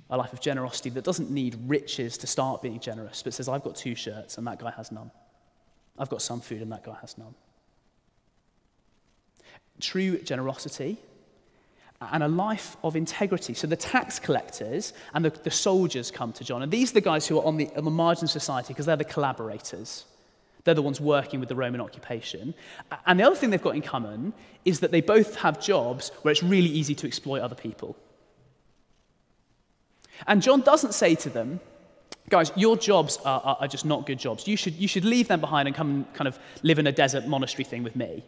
A 0.09 0.17
life 0.17 0.33
of 0.33 0.41
generosity 0.41 0.91
that 0.91 1.05
doesn't 1.05 1.31
need 1.31 1.59
riches 1.67 2.17
to 2.19 2.27
start 2.27 2.63
being 2.63 2.79
generous, 2.81 3.23
but 3.23 3.35
says, 3.35 3.49
I've 3.49 3.65
got 3.65 3.77
two 3.77 3.95
shirts 3.95 4.39
and 4.39 4.47
that 4.47 4.59
guy 4.59 4.71
has 4.71 4.93
none. 4.93 5.11
I've 5.99 6.11
got 6.11 6.23
some 6.23 6.41
food 6.41 6.63
and 6.63 6.71
that 6.73 6.85
guy 6.85 6.97
has 7.01 7.19
none. 7.19 7.35
true 9.81 10.19
generosity, 10.19 10.99
and 12.01 12.23
a 12.23 12.29
life 12.29 12.77
of 12.83 12.95
integrity. 12.97 13.55
So 13.55 13.67
the 13.67 13.77
tax 13.77 14.19
collectors 14.19 14.93
and 15.15 15.25
the, 15.25 15.31
the 15.31 15.51
soldiers 15.51 16.11
come 16.11 16.33
to 16.35 16.45
John. 16.45 16.63
And 16.63 16.71
these 16.71 16.91
are 16.91 16.95
the 16.95 17.01
guys 17.01 17.27
who 17.27 17.39
are 17.39 17.45
on 17.45 17.57
the, 17.57 17.71
on 17.77 17.85
the 17.85 17.91
margin 17.91 18.25
of 18.25 18.31
society 18.31 18.69
because 18.69 18.87
they're 18.87 18.97
the 18.97 19.05
collaborators. 19.05 20.05
They're 20.67 20.75
the 20.75 20.83
ones 20.83 21.01
working 21.01 21.41
with 21.41 21.49
the 21.49 21.57
Roman 21.57 21.81
occupation. 21.81 22.53
And 23.07 23.19
the 23.19 23.25
other 23.25 23.37
thing 23.37 23.49
they've 23.49 23.63
got 23.63 23.75
in 23.75 23.81
common 23.81 24.35
is 24.67 24.81
that 24.81 24.91
they 24.91 25.01
both 25.01 25.37
have 25.37 25.59
jobs 25.59 26.11
where 26.21 26.33
it's 26.33 26.43
really 26.43 26.69
easy 26.69 26.95
to 26.97 27.07
exploit 27.07 27.41
other 27.41 27.55
people. 27.55 27.97
And 30.27 30.43
John 30.43 30.61
doesn't 30.61 30.93
say 30.93 31.15
to 31.15 31.31
them, 31.31 31.61
guys, 32.29 32.53
your 32.55 32.77
jobs 32.77 33.17
are, 33.25 33.41
are, 33.41 33.57
are, 33.61 33.69
just 33.69 33.87
not 33.87 34.05
good 34.05 34.19
jobs. 34.19 34.47
You 34.47 34.59
should, 34.59 34.75
you 34.75 34.89
should 34.89 35.07
leave 35.07 35.29
them 35.29 35.41
behind 35.41 35.69
and 35.69 35.75
come 35.75 35.91
and 35.91 36.15
kind 36.15 36.29
of 36.29 36.39
live 36.63 36.79
in 36.79 36.87
a 36.87 36.93
desert 36.93 37.27
monastery 37.27 37.65
thing 37.65 37.83
with 37.83 37.97
me 37.97 38.23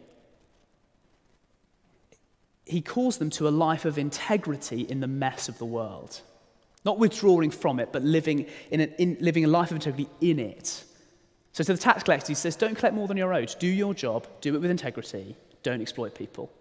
he 2.69 2.81
calls 2.81 3.17
them 3.17 3.31
to 3.31 3.47
a 3.47 3.49
life 3.49 3.85
of 3.85 3.97
integrity 3.97 4.81
in 4.81 4.99
the 4.99 5.07
mess 5.07 5.49
of 5.49 5.57
the 5.57 5.65
world. 5.65 6.21
Not 6.85 6.99
withdrawing 6.99 7.51
from 7.51 7.79
it, 7.79 7.91
but 7.91 8.03
living, 8.03 8.45
in, 8.69 8.79
an, 8.79 8.93
in 8.99 9.17
living 9.19 9.43
a 9.43 9.47
life 9.47 9.71
of 9.71 9.77
integrity 9.77 10.07
in 10.21 10.39
it. 10.39 10.83
So 11.53 11.63
to 11.63 11.73
the 11.73 11.79
tax 11.79 12.03
collector, 12.03 12.27
he 12.27 12.35
says, 12.35 12.55
Don't 12.55 12.75
collect 12.75 12.95
more 12.95 13.07
than 13.07 13.17
you're 13.17 13.33
owed. 13.33 13.55
Do 13.59 13.67
your 13.67 13.93
job, 13.93 14.27
do 14.41 14.55
it 14.55 14.59
with 14.59 14.71
integrity, 14.71 15.35
don't 15.63 15.81
exploit 15.81 16.15
people. 16.15 16.51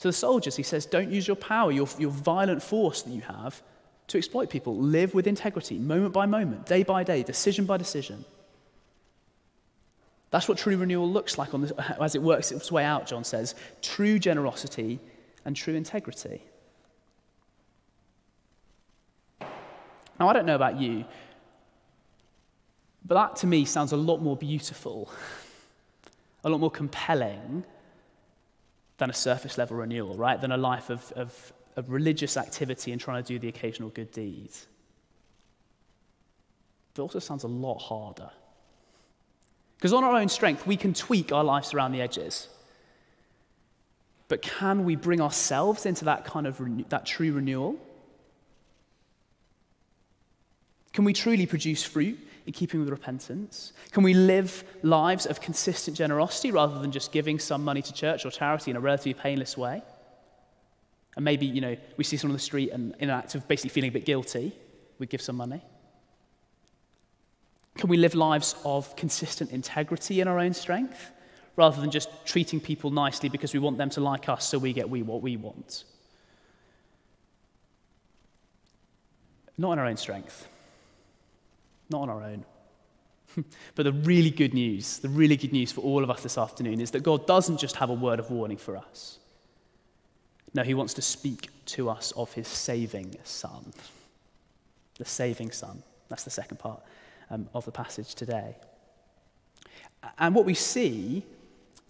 To 0.00 0.08
the 0.08 0.12
soldiers, 0.12 0.56
he 0.56 0.62
says, 0.62 0.86
Don't 0.86 1.10
use 1.10 1.26
your 1.26 1.36
power, 1.36 1.70
your, 1.72 1.88
your 1.98 2.10
violent 2.10 2.62
force 2.62 3.02
that 3.02 3.10
you 3.10 3.22
have, 3.22 3.62
to 4.08 4.18
exploit 4.18 4.50
people. 4.50 4.76
Live 4.76 5.14
with 5.14 5.26
integrity, 5.26 5.78
moment 5.78 6.12
by 6.12 6.26
moment, 6.26 6.66
day 6.66 6.82
by 6.82 7.04
day, 7.04 7.22
decision 7.22 7.64
by 7.64 7.76
decision. 7.76 8.24
That's 10.30 10.48
what 10.48 10.58
true 10.58 10.76
renewal 10.76 11.10
looks 11.10 11.38
like 11.38 11.50
this, 11.50 11.72
as 12.00 12.14
it 12.14 12.22
works 12.22 12.52
its 12.52 12.70
way 12.70 12.84
out, 12.84 13.06
John 13.06 13.24
says. 13.24 13.54
True 13.82 14.18
generosity 14.18 15.00
and 15.44 15.56
true 15.56 15.74
integrity. 15.74 16.42
Now, 20.18 20.28
I 20.28 20.32
don't 20.32 20.46
know 20.46 20.54
about 20.54 20.78
you, 20.78 21.04
but 23.04 23.14
that 23.14 23.36
to 23.36 23.46
me 23.46 23.64
sounds 23.64 23.92
a 23.92 23.96
lot 23.96 24.20
more 24.20 24.36
beautiful, 24.36 25.10
a 26.44 26.50
lot 26.50 26.60
more 26.60 26.70
compelling 26.70 27.64
than 28.98 29.10
a 29.10 29.14
surface 29.14 29.56
level 29.56 29.78
renewal, 29.78 30.14
right? 30.14 30.40
Than 30.40 30.52
a 30.52 30.56
life 30.56 30.90
of, 30.90 31.10
of, 31.12 31.52
of 31.76 31.90
religious 31.90 32.36
activity 32.36 32.92
and 32.92 33.00
trying 33.00 33.22
to 33.22 33.26
do 33.26 33.38
the 33.38 33.48
occasional 33.48 33.88
good 33.88 34.12
deed. 34.12 34.50
It 36.94 37.00
also 37.00 37.18
sounds 37.18 37.44
a 37.44 37.48
lot 37.48 37.78
harder. 37.78 38.30
Because 39.76 39.94
on 39.94 40.04
our 40.04 40.16
own 40.16 40.28
strength, 40.28 40.66
we 40.66 40.76
can 40.76 40.92
tweak 40.92 41.32
our 41.32 41.42
lives 41.42 41.72
around 41.72 41.92
the 41.92 42.02
edges. 42.02 42.48
But 44.28 44.42
can 44.42 44.84
we 44.84 44.94
bring 44.94 45.20
ourselves 45.20 45.86
into 45.86 46.04
that 46.04 46.24
kind 46.26 46.46
of 46.46 46.60
that 46.90 47.06
true 47.06 47.32
renewal? 47.32 47.76
Can 50.92 51.04
we 51.04 51.14
truly 51.14 51.46
produce 51.46 51.82
fruit 51.82 52.18
in 52.46 52.52
keeping 52.52 52.80
with 52.80 52.88
repentance? 52.88 53.72
Can 53.92 54.02
we 54.02 54.14
live 54.14 54.64
lives 54.82 55.26
of 55.26 55.40
consistent 55.40 55.96
generosity 55.96 56.50
rather 56.50 56.78
than 56.78 56.92
just 56.92 57.12
giving 57.12 57.38
some 57.38 57.64
money 57.64 57.82
to 57.82 57.92
church 57.92 58.24
or 58.24 58.30
charity 58.30 58.70
in 58.70 58.76
a 58.76 58.80
relatively 58.80 59.14
painless 59.14 59.56
way? 59.56 59.82
And 61.16 61.24
maybe, 61.24 61.46
you 61.46 61.60
know, 61.60 61.76
we 61.96 62.04
see 62.04 62.16
someone 62.16 62.32
on 62.32 62.36
the 62.36 62.42
street 62.42 62.70
and 62.70 62.94
in 62.98 63.10
an 63.10 63.16
act 63.18 63.34
of 63.34 63.46
basically 63.48 63.70
feeling 63.70 63.90
a 63.90 63.92
bit 63.92 64.04
guilty, 64.04 64.52
we 64.98 65.06
give 65.06 65.20
some 65.20 65.36
money. 65.36 65.62
Can 67.76 67.88
we 67.88 67.96
live 67.96 68.14
lives 68.14 68.54
of 68.64 68.94
consistent 68.96 69.50
integrity 69.50 70.20
in 70.20 70.28
our 70.28 70.38
own 70.38 70.54
strength 70.54 71.10
rather 71.56 71.80
than 71.80 71.90
just 71.90 72.08
treating 72.26 72.60
people 72.60 72.90
nicely 72.90 73.28
because 73.28 73.52
we 73.52 73.58
want 73.58 73.78
them 73.78 73.90
to 73.90 74.00
like 74.00 74.28
us 74.28 74.46
so 74.46 74.58
we 74.58 74.72
get 74.72 74.88
we 74.88 75.02
what 75.02 75.22
we 75.22 75.36
want? 75.36 75.84
Not 79.56 79.72
in 79.72 79.78
our 79.78 79.86
own 79.86 79.96
strength. 79.96 80.46
Not 81.90 82.02
on 82.02 82.10
our 82.10 82.22
own. 82.22 82.44
but 83.74 83.84
the 83.84 83.92
really 83.92 84.30
good 84.30 84.54
news, 84.54 84.98
the 84.98 85.08
really 85.08 85.36
good 85.36 85.52
news 85.52 85.70
for 85.72 85.82
all 85.82 86.02
of 86.02 86.10
us 86.10 86.22
this 86.22 86.38
afternoon 86.38 86.80
is 86.80 86.90
that 86.92 87.02
God 87.02 87.26
doesn't 87.26 87.58
just 87.58 87.76
have 87.76 87.90
a 87.90 87.94
word 87.94 88.18
of 88.18 88.30
warning 88.30 88.56
for 88.56 88.76
us. 88.76 89.18
No, 90.54 90.62
He 90.62 90.74
wants 90.74 90.94
to 90.94 91.02
speak 91.02 91.48
to 91.66 91.90
us 91.90 92.12
of 92.12 92.32
His 92.32 92.48
saving 92.48 93.16
Son. 93.24 93.72
The 94.98 95.04
saving 95.04 95.52
Son. 95.52 95.82
That's 96.08 96.24
the 96.24 96.30
second 96.30 96.58
part 96.58 96.82
um, 97.30 97.48
of 97.54 97.64
the 97.64 97.72
passage 97.72 98.14
today. 98.14 98.56
And 100.18 100.34
what 100.34 100.44
we 100.44 100.54
see 100.54 101.24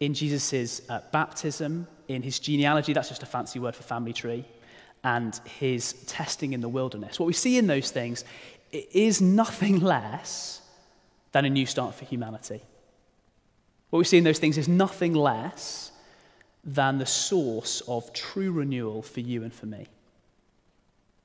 in 0.01 0.15
Jesus' 0.15 0.83
uh, 0.89 1.03
baptism, 1.13 1.87
in 2.09 2.23
his 2.23 2.39
genealogy, 2.39 2.93
that's 2.93 3.09
just 3.09 3.23
a 3.23 3.27
fancy 3.27 3.59
word 3.59 3.77
for 3.77 3.83
family 3.83 4.13
tree, 4.13 4.45
and 5.05 5.39
his 5.59 5.93
testing 6.07 6.53
in 6.53 6.61
the 6.61 6.69
wilderness, 6.69 7.21
what 7.21 7.27
we 7.27 7.33
see 7.33 7.57
in 7.57 7.67
those 7.67 7.91
things 7.91 8.25
is 8.73 9.21
nothing 9.21 9.81
less 9.81 10.61
than 11.33 11.45
a 11.45 11.51
new 11.51 11.67
start 11.67 11.95
for 11.95 12.05
humanity. 12.05 12.63
What 13.91 13.99
we 13.99 14.05
see 14.05 14.19
in 14.19 14.25
those 14.25 14.39
things 14.39 14.57
is 14.57 14.69
nothing 14.69 15.15
less 15.15 15.93
than 16.63 16.99
the 16.99 17.07
source 17.07 17.81
of 17.89 18.13
true 18.13 18.53
renewal 18.53 19.03
for 19.03 19.21
you 19.21 19.43
and 19.43 19.53
for 19.53 19.67
me. 19.67 19.87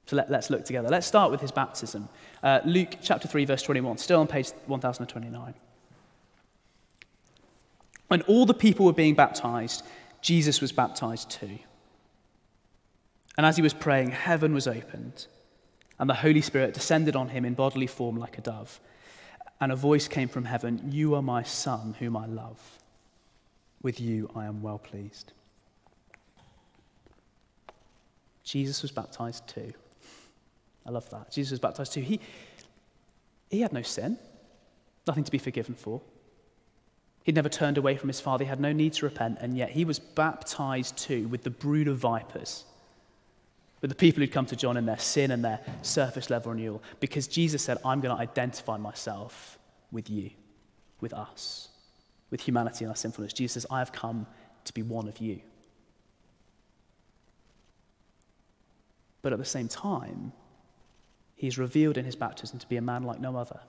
So 0.08 0.16
let, 0.16 0.32
us 0.32 0.50
look 0.50 0.66
together. 0.66 0.90
Let's 0.90 1.08
start 1.08 1.32
with 1.32 1.42
his 1.42 1.52
baptism. 1.52 2.08
Uh, 2.44 2.60
Luke 2.64 2.98
chapter 3.02 3.28
3, 3.28 3.46
verse 3.46 3.64
21, 3.64 3.98
still 3.98 4.20
on 4.20 4.28
page 4.28 4.52
1029. 4.68 5.56
When 8.08 8.22
all 8.24 8.46
the 8.46 8.54
people 8.54 8.86
were 8.86 8.94
being 8.94 9.16
baptized, 9.16 9.84
Jesus 10.22 10.62
was 10.62 10.72
baptized 10.72 11.32
too. 11.32 11.58
And 13.38 13.46
as 13.46 13.56
he 13.56 13.62
was 13.64 13.74
praying, 13.74 14.12
heaven 14.12 14.54
was 14.54 14.68
opened, 14.68 15.26
and 16.00 16.10
the 16.10 16.16
Holy 16.16 16.42
Spirit 16.42 16.74
descended 16.74 17.16
on 17.16 17.30
him 17.30 17.46
in 17.46 17.54
bodily 17.54 17.88
form 17.88 18.18
like 18.18 18.38
a 18.38 18.42
dove. 18.42 18.80
And 19.62 19.72
a 19.72 19.76
voice 19.76 20.08
came 20.08 20.28
from 20.28 20.46
heaven 20.46 20.92
You 20.92 21.16
are 21.16 21.22
my 21.22 21.44
Son, 21.44 21.96
whom 22.00 22.18
I 22.18 22.26
love. 22.26 22.60
With 23.82 24.02
you 24.02 24.30
I 24.36 24.46
am 24.46 24.62
well 24.62 24.80
pleased. 24.80 25.32
Jesus 28.44 28.82
was 28.82 28.92
baptized 28.92 29.48
too. 29.48 29.74
I 30.86 30.92
love 30.92 31.10
that. 31.10 31.32
Jesus 31.32 31.52
was 31.52 31.60
baptized 31.60 31.94
too. 31.94 32.02
He, 32.02 32.20
he 33.50 33.62
had 33.62 33.74
no 33.74 33.82
sin, 33.82 34.18
nothing 35.08 35.24
to 35.24 35.32
be 35.32 35.40
forgiven 35.40 35.74
for. 35.74 36.02
He'd 37.24 37.36
never 37.36 37.50
turned 37.50 37.80
away 37.80 37.98
from 37.98 38.08
his 38.08 38.22
father. 38.22 38.44
He 38.44 38.50
had 38.50 38.60
no 38.60 38.72
need 38.72 38.94
to 38.94 39.06
repent, 39.06 39.40
and 39.42 39.58
yet 39.58 39.72
he 39.72 39.84
was 39.84 39.98
baptized 39.98 40.96
too 40.96 41.28
with 41.28 41.44
the 41.44 41.50
brood 41.50 41.88
of 41.88 41.98
vipers, 41.98 42.66
with 43.82 43.90
the 43.90 43.96
people 43.96 44.22
who'd 44.22 44.32
come 44.32 44.46
to 44.48 44.56
John 44.56 44.78
in 44.78 44.86
their 44.86 45.00
sin 45.00 45.32
and 45.32 45.44
their 45.44 45.60
surface 45.82 46.30
level 46.30 46.52
renewal, 46.54 46.82
because 47.00 47.28
Jesus 47.28 47.62
said, 47.62 47.78
I'm 47.86 48.02
going 48.02 48.16
to 48.16 48.22
identify 48.22 48.78
myself 48.78 49.60
with 49.92 50.10
you, 50.10 50.32
with 51.02 51.14
us, 51.14 51.70
with 52.32 52.42
humanity 52.42 52.86
and 52.86 52.90
our 52.90 52.96
sinfulness. 52.96 53.34
Jesus 53.34 53.54
says, 53.54 53.66
I 53.70 53.80
have 53.80 53.92
come 53.92 54.28
to 54.64 54.74
be 54.74 54.82
one 54.82 55.08
of 55.08 55.20
you. 55.20 55.42
But 59.22 59.34
at 59.34 59.40
the 59.40 59.46
same 59.46 59.68
time, 59.68 60.32
He's 61.36 61.58
revealed 61.58 61.98
in 61.98 62.06
his 62.06 62.16
baptism 62.16 62.60
to 62.60 62.68
be 62.68 62.78
a 62.78 62.82
man 62.82 63.04
like 63.04 63.20
no 63.20 63.36
other. 63.36 63.60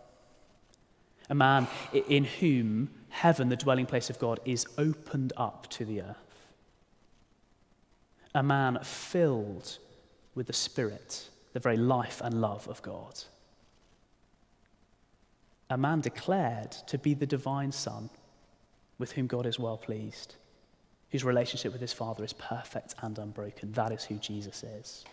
A 1.29 1.35
man 1.35 1.67
in 2.09 2.25
whom 2.25 2.91
heaven, 3.09 3.49
the 3.49 3.57
dwelling 3.57 3.87
place 3.87 4.09
of 4.09 4.19
God, 4.19 4.39
is 4.45 4.67
opened 4.79 5.33
up 5.37 5.69
to 5.71 5.85
the 5.85 6.03
earth. 6.03 6.17
A 8.35 8.43
man 8.43 8.79
filled 8.83 9.79
with 10.37 10.47
the 10.47 10.53
Spirit, 10.53 11.29
the 11.55 11.59
very 11.59 11.77
life 11.77 12.21
and 12.23 12.41
love 12.41 12.69
of 12.69 12.81
God. 12.83 13.19
A 15.69 15.77
man 15.77 16.01
declared 16.01 16.71
to 16.87 16.99
be 16.99 17.15
the 17.15 17.27
divine 17.27 17.73
Son 17.73 18.09
with 18.99 19.13
whom 19.13 19.27
God 19.27 19.47
is 19.47 19.59
well 19.59 19.77
pleased, 19.77 20.37
whose 21.11 21.25
relationship 21.25 21.73
with 21.73 21.81
his 21.81 21.93
Father 21.93 22.23
is 22.23 22.33
perfect 22.33 22.95
and 23.03 23.19
unbroken. 23.19 23.73
That 23.73 23.91
is 23.91 24.05
who 24.05 24.17
Jesus 24.17 24.63
is. 24.63 25.05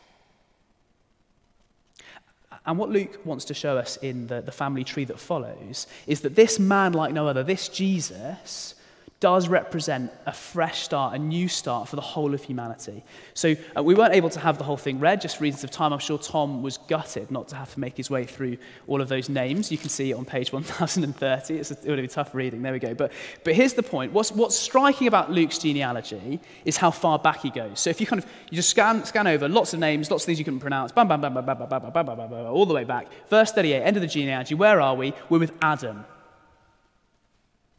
And 2.65 2.77
what 2.77 2.89
Luke 2.89 3.19
wants 3.25 3.45
to 3.45 3.53
show 3.53 3.77
us 3.77 3.97
in 3.97 4.27
the, 4.27 4.41
the 4.41 4.51
family 4.51 4.83
tree 4.83 5.05
that 5.05 5.19
follows 5.19 5.87
is 6.05 6.21
that 6.21 6.35
this 6.35 6.59
man, 6.59 6.93
like 6.93 7.13
no 7.13 7.27
other, 7.27 7.43
this 7.43 7.67
Jesus, 7.67 8.75
does 9.23 9.47
represent 9.47 10.11
a 10.25 10.33
fresh 10.33 10.81
start, 10.81 11.15
a 11.15 11.17
new 11.17 11.47
start 11.47 11.87
for 11.87 11.95
the 11.95 12.01
whole 12.01 12.33
of 12.33 12.43
humanity. 12.43 13.01
So 13.33 13.55
uh, 13.73 13.81
we 13.81 13.95
weren't 13.95 14.13
able 14.13 14.29
to 14.29 14.39
have 14.41 14.57
the 14.57 14.65
whole 14.65 14.75
thing 14.75 14.99
read, 14.99 15.21
just 15.21 15.39
reasons 15.39 15.63
of 15.63 15.71
time. 15.71 15.93
I'm 15.93 15.99
sure 15.99 16.17
Tom 16.17 16.61
was 16.61 16.77
gutted 16.77 17.31
not 17.31 17.47
to 17.47 17.55
have 17.55 17.73
to 17.73 17.79
make 17.79 17.95
his 17.95 18.09
way 18.09 18.25
through 18.25 18.57
all 18.85 18.99
of 18.99 19.07
those 19.07 19.29
names. 19.29 19.71
You 19.71 19.77
can 19.77 19.87
see 19.87 20.11
it 20.11 20.15
on 20.15 20.25
page 20.25 20.51
1030. 20.51 21.53
It's 21.53 21.71
a, 21.71 21.77
it 21.85 21.87
would 21.87 22.01
be 22.01 22.07
tough 22.09 22.35
reading. 22.35 22.63
There 22.63 22.73
we 22.73 22.79
go. 22.79 22.93
But, 22.93 23.13
but 23.45 23.55
here's 23.55 23.71
the 23.75 23.81
point. 23.81 24.11
What's, 24.11 24.29
what's 24.33 24.59
striking 24.59 25.07
about 25.07 25.31
Luke's 25.31 25.57
genealogy 25.57 26.41
is 26.65 26.75
how 26.75 26.91
far 26.91 27.17
back 27.17 27.43
he 27.43 27.49
goes. 27.49 27.79
So 27.79 27.91
if 27.91 28.01
you 28.01 28.07
kind 28.07 28.21
of 28.21 28.29
you 28.49 28.57
just 28.57 28.71
scan, 28.71 29.05
scan 29.05 29.25
over 29.25 29.47
lots 29.47 29.73
of 29.73 29.79
names, 29.79 30.11
lots 30.11 30.23
of 30.23 30.25
things 30.25 30.37
you 30.37 30.43
couldn't 30.43 30.59
pronounce, 30.59 30.91
bam, 30.91 31.07
bam, 31.07 31.21
bam, 31.21 31.33
bam, 31.33 31.45
bam, 31.45 31.57
bam, 31.59 31.69
bam, 31.69 31.81
bam, 31.81 31.93
bam, 31.93 32.17
bam, 32.17 32.29
bam, 32.29 32.45
all 32.47 32.65
the 32.65 32.73
way 32.73 32.83
back. 32.83 33.07
Verse 33.29 33.53
38, 33.53 33.83
end 33.83 33.95
of 33.95 34.01
the 34.01 34.07
genealogy. 34.07 34.53
Where 34.53 34.81
are 34.81 34.95
we? 34.95 35.13
We're 35.29 35.39
with 35.39 35.57
Adam. 35.61 36.03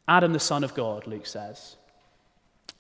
Adam, 0.07 0.33
the 0.33 0.41
Son 0.41 0.65
of 0.65 0.75
God, 0.75 1.07
Luke 1.07 1.27
says. 1.27 1.77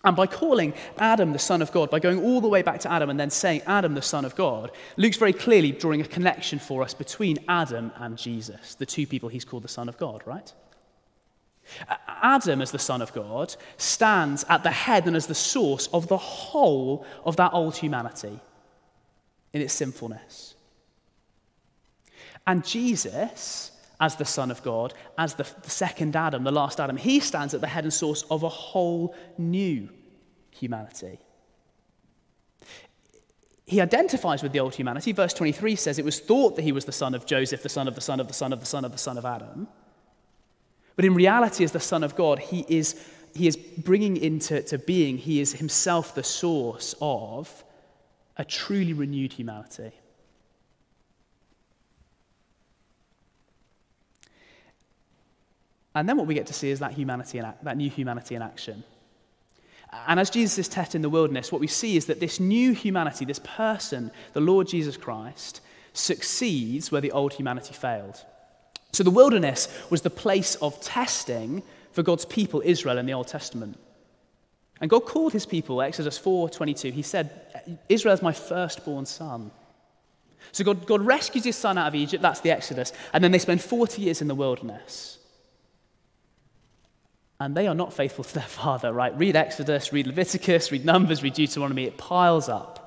And 0.05 0.15
by 0.15 0.27
calling 0.27 0.75
Adam 0.99 1.33
the 1.33 1.39
Son 1.39 1.63
of 1.63 1.73
God, 1.73 1.91
by 1.91 1.99
going 1.99 2.23
all 2.23 2.43
the 2.43 2.49
way 2.49 2.61
back 2.61 2.81
to 2.81 2.93
Adam 2.93 3.09
and 3.09 3.19
then 3.19 3.31
saying 3.31 3.63
Adam 3.67 3.95
the 3.95 4.03
Son 4.03 4.27
of 4.27 4.37
God, 4.37 4.71
Luke's 4.99 5.17
very 5.17 5.33
clearly 5.33 5.73
drawing 5.73 6.03
a 6.03 6.07
connection 6.07 6.59
for 6.59 6.83
us 6.83 6.93
between 6.93 7.39
Adam 7.49 7.91
and 7.97 8.19
Jesus, 8.19 8.75
the 8.75 8.85
two 8.85 9.07
people 9.07 9.31
he's 9.31 9.47
called 9.47 9.65
the 9.65 9.69
Son 9.69 9.89
of 9.89 9.97
God, 9.97 10.23
right? 10.27 10.53
Adam, 12.07 12.61
as 12.61 12.71
the 12.71 12.79
Son 12.79 13.01
of 13.01 13.15
God, 13.15 13.57
stands 13.79 14.45
at 14.51 14.63
the 14.63 14.71
head 14.71 15.07
and 15.07 15.17
as 15.17 15.27
the 15.27 15.35
source 15.35 15.87
of 15.89 16.09
the 16.09 16.19
whole 16.19 17.07
of 17.25 17.37
that 17.37 17.55
old 17.55 17.75
humanity 17.75 18.39
in 19.55 19.63
its 19.63 19.73
sinfulness. 19.73 20.55
And 22.47 22.63
Jesus, 22.63 23.73
as 24.01 24.17
the 24.17 24.25
Son 24.25 24.51
of 24.51 24.63
God, 24.63 24.95
as 25.17 25.35
the, 25.35 25.47
the 25.63 25.71
second 25.71 26.17
Adam, 26.17 26.45
the 26.45 26.51
last 26.51 26.81
Adam, 26.81 26.97
he 26.97 27.21
stands 27.21 27.55
at 27.55 27.61
the 27.61 27.67
head 27.67 27.85
and 27.85 27.93
source 27.93 28.25
of 28.31 28.43
a 28.43 28.49
whole 28.49 29.15
new 29.39 29.89
humanity. 30.51 31.19
He 33.67 33.81
identifies 33.81 34.43
with 34.43 34.53
the 34.53 34.61
old 34.61 34.75
humanity. 34.75 35.13
Verse 35.13 35.33
23 35.33 35.77
says 35.77 35.99
it 35.99 36.05
was 36.05 36.21
thought 36.21 36.57
that 36.57 36.63
he 36.63 36.73
was 36.73 36.85
the 36.85 36.93
son 36.93 37.15
of 37.15 37.25
Joseph, 37.25 37.63
the 37.63 37.69
son 37.69 37.89
of 37.89 37.95
the 37.95 38.01
son 38.01 38.21
of 38.21 38.29
the 38.29 38.35
son 38.35 38.53
of 38.53 38.61
the 38.61 38.67
son 38.67 38.85
of 38.85 38.93
the 38.93 38.99
son 38.99 39.17
of 39.17 39.25
Adam. 39.25 39.69
But 40.97 41.05
in 41.05 41.15
reality, 41.15 41.65
as 41.65 41.73
the 41.73 41.81
Son 41.81 42.05
of 42.05 42.15
God, 42.15 42.39
he 42.39 42.65
is, 42.69 43.05
he 43.35 43.47
is 43.47 43.57
bringing 43.57 44.17
into 44.17 44.63
to 44.63 44.79
being, 44.79 45.19
he 45.19 45.41
is 45.41 45.55
himself 45.55 46.15
the 46.15 46.23
source 46.23 46.95
of 47.01 47.65
a 48.37 48.45
truly 48.45 48.93
renewed 48.93 49.33
humanity. 49.33 49.93
And 55.95 56.09
then 56.09 56.17
what 56.17 56.27
we 56.27 56.35
get 56.35 56.47
to 56.49 56.53
see 56.53 56.71
is 56.71 56.81
that 56.81 56.93
humanity, 56.93 57.39
in, 57.39 57.53
that 57.63 57.77
new 57.77 57.89
humanity 57.89 58.35
in 58.35 58.43
action. 58.43 58.83
And 60.09 60.19
as 60.19 60.31
Jesus 60.31 60.59
is 60.59 60.69
tested 60.69 60.97
in 60.97 61.03
the 61.03 61.09
wilderness, 61.09 61.53
what 61.53 61.61
we 61.61 61.69
see 61.69 61.97
is 61.97 62.07
that 62.07 62.19
this 62.19 62.41
new 62.41 62.73
humanity, 62.73 63.25
this 63.25 63.39
person, 63.39 64.11
the 64.33 64.41
Lord 64.41 64.67
Jesus 64.67 64.97
Christ, 64.97 65.61
succeeds 65.93 66.91
where 66.91 67.01
the 67.01 67.13
old 67.13 67.33
humanity 67.35 67.75
failed. 67.75 68.25
So 68.93 69.05
the 69.05 69.11
wilderness 69.11 69.69
was 69.91 70.03
the 70.03 70.11
place 70.11 70.57
of 70.57 70.81
testing 70.81 71.63
for 71.93 72.03
God's 72.03 72.25
people, 72.25 72.61
Israel, 72.65 72.99
in 72.99 73.07
the 73.07 73.15
Old 73.15 73.29
Testament. 73.29 73.79
And 74.81 74.91
God 74.91 75.07
called 75.07 75.33
his 75.33 75.47
people, 75.47 75.81
Exodus 75.81 76.19
4:22, 76.19 76.93
he 76.93 77.03
said, 77.03 77.79
Israel 77.89 78.15
is 78.15 78.23
my 78.23 78.33
firstborn 78.33 79.07
son. 79.07 79.53
So 80.51 80.65
God, 80.65 80.87
God 80.87 81.03
rescues 81.03 81.45
his 81.45 81.57
son 81.57 81.79
out 81.79 81.87
of 81.87 81.95
Egypt, 81.95 82.21
that's 82.21 82.41
the 82.41 82.51
Exodus, 82.51 82.93
and 83.13 83.23
then 83.23 83.31
they 83.31 83.39
spend 83.39 83.63
40 83.63 84.03
years 84.03 84.21
in 84.21 84.29
the 84.29 84.35
wilderness 84.35 85.19
and 87.41 87.57
they 87.57 87.67
are 87.67 87.75
not 87.75 87.93
faithful 87.93 88.25
to 88.31 88.35
their 88.35 88.43
father, 88.43 88.93
right? 88.93 89.17
Read 89.19 89.37
Exodus, 89.37 89.93
read 89.93 90.07
Leviticus, 90.07 90.71
read 90.73 90.85
Numbers, 90.85 91.23
read 91.23 91.35
Deuteronomy. 91.35 91.85
It 91.85 91.99
piles 91.99 92.49
up. 92.49 92.81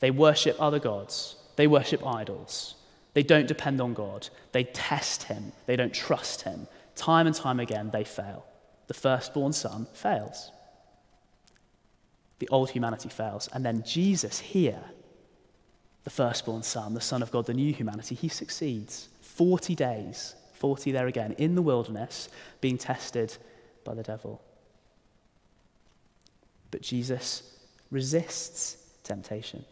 They 0.00 0.10
worship 0.10 0.56
other 0.58 0.78
gods, 0.78 1.36
they 1.56 1.66
worship 1.66 2.04
idols. 2.06 2.74
They 3.14 3.22
don't 3.22 3.46
depend 3.46 3.80
on 3.80 3.94
God. 3.94 4.28
They 4.52 4.64
test 4.64 5.24
him. 5.24 5.52
They 5.66 5.76
don't 5.76 5.92
trust 5.92 6.42
him. 6.42 6.66
Time 6.94 7.26
and 7.26 7.36
time 7.36 7.60
again, 7.60 7.90
they 7.92 8.04
fail. 8.04 8.44
The 8.86 8.94
firstborn 8.94 9.52
son 9.52 9.86
fails. 9.92 10.50
The 12.38 12.48
old 12.48 12.70
humanity 12.70 13.08
fails. 13.08 13.48
And 13.52 13.64
then 13.64 13.84
Jesus 13.86 14.38
here, 14.38 14.82
the 16.04 16.10
firstborn 16.10 16.62
son, 16.62 16.94
the 16.94 17.00
son 17.00 17.22
of 17.22 17.30
God, 17.30 17.46
the 17.46 17.54
new 17.54 17.72
humanity, 17.72 18.14
he 18.14 18.28
succeeds. 18.28 19.08
40 19.20 19.74
days, 19.74 20.34
40 20.62 20.92
there 20.92 21.08
again, 21.08 21.34
in 21.38 21.56
the 21.56 21.60
wilderness, 21.60 22.28
being 22.60 22.78
tested 22.78 23.36
by 23.82 23.94
the 23.94 24.04
devil. 24.04 24.40
But 26.70 26.82
Jesus 26.82 27.42
resists 27.90 28.76
temptation. 29.02 29.64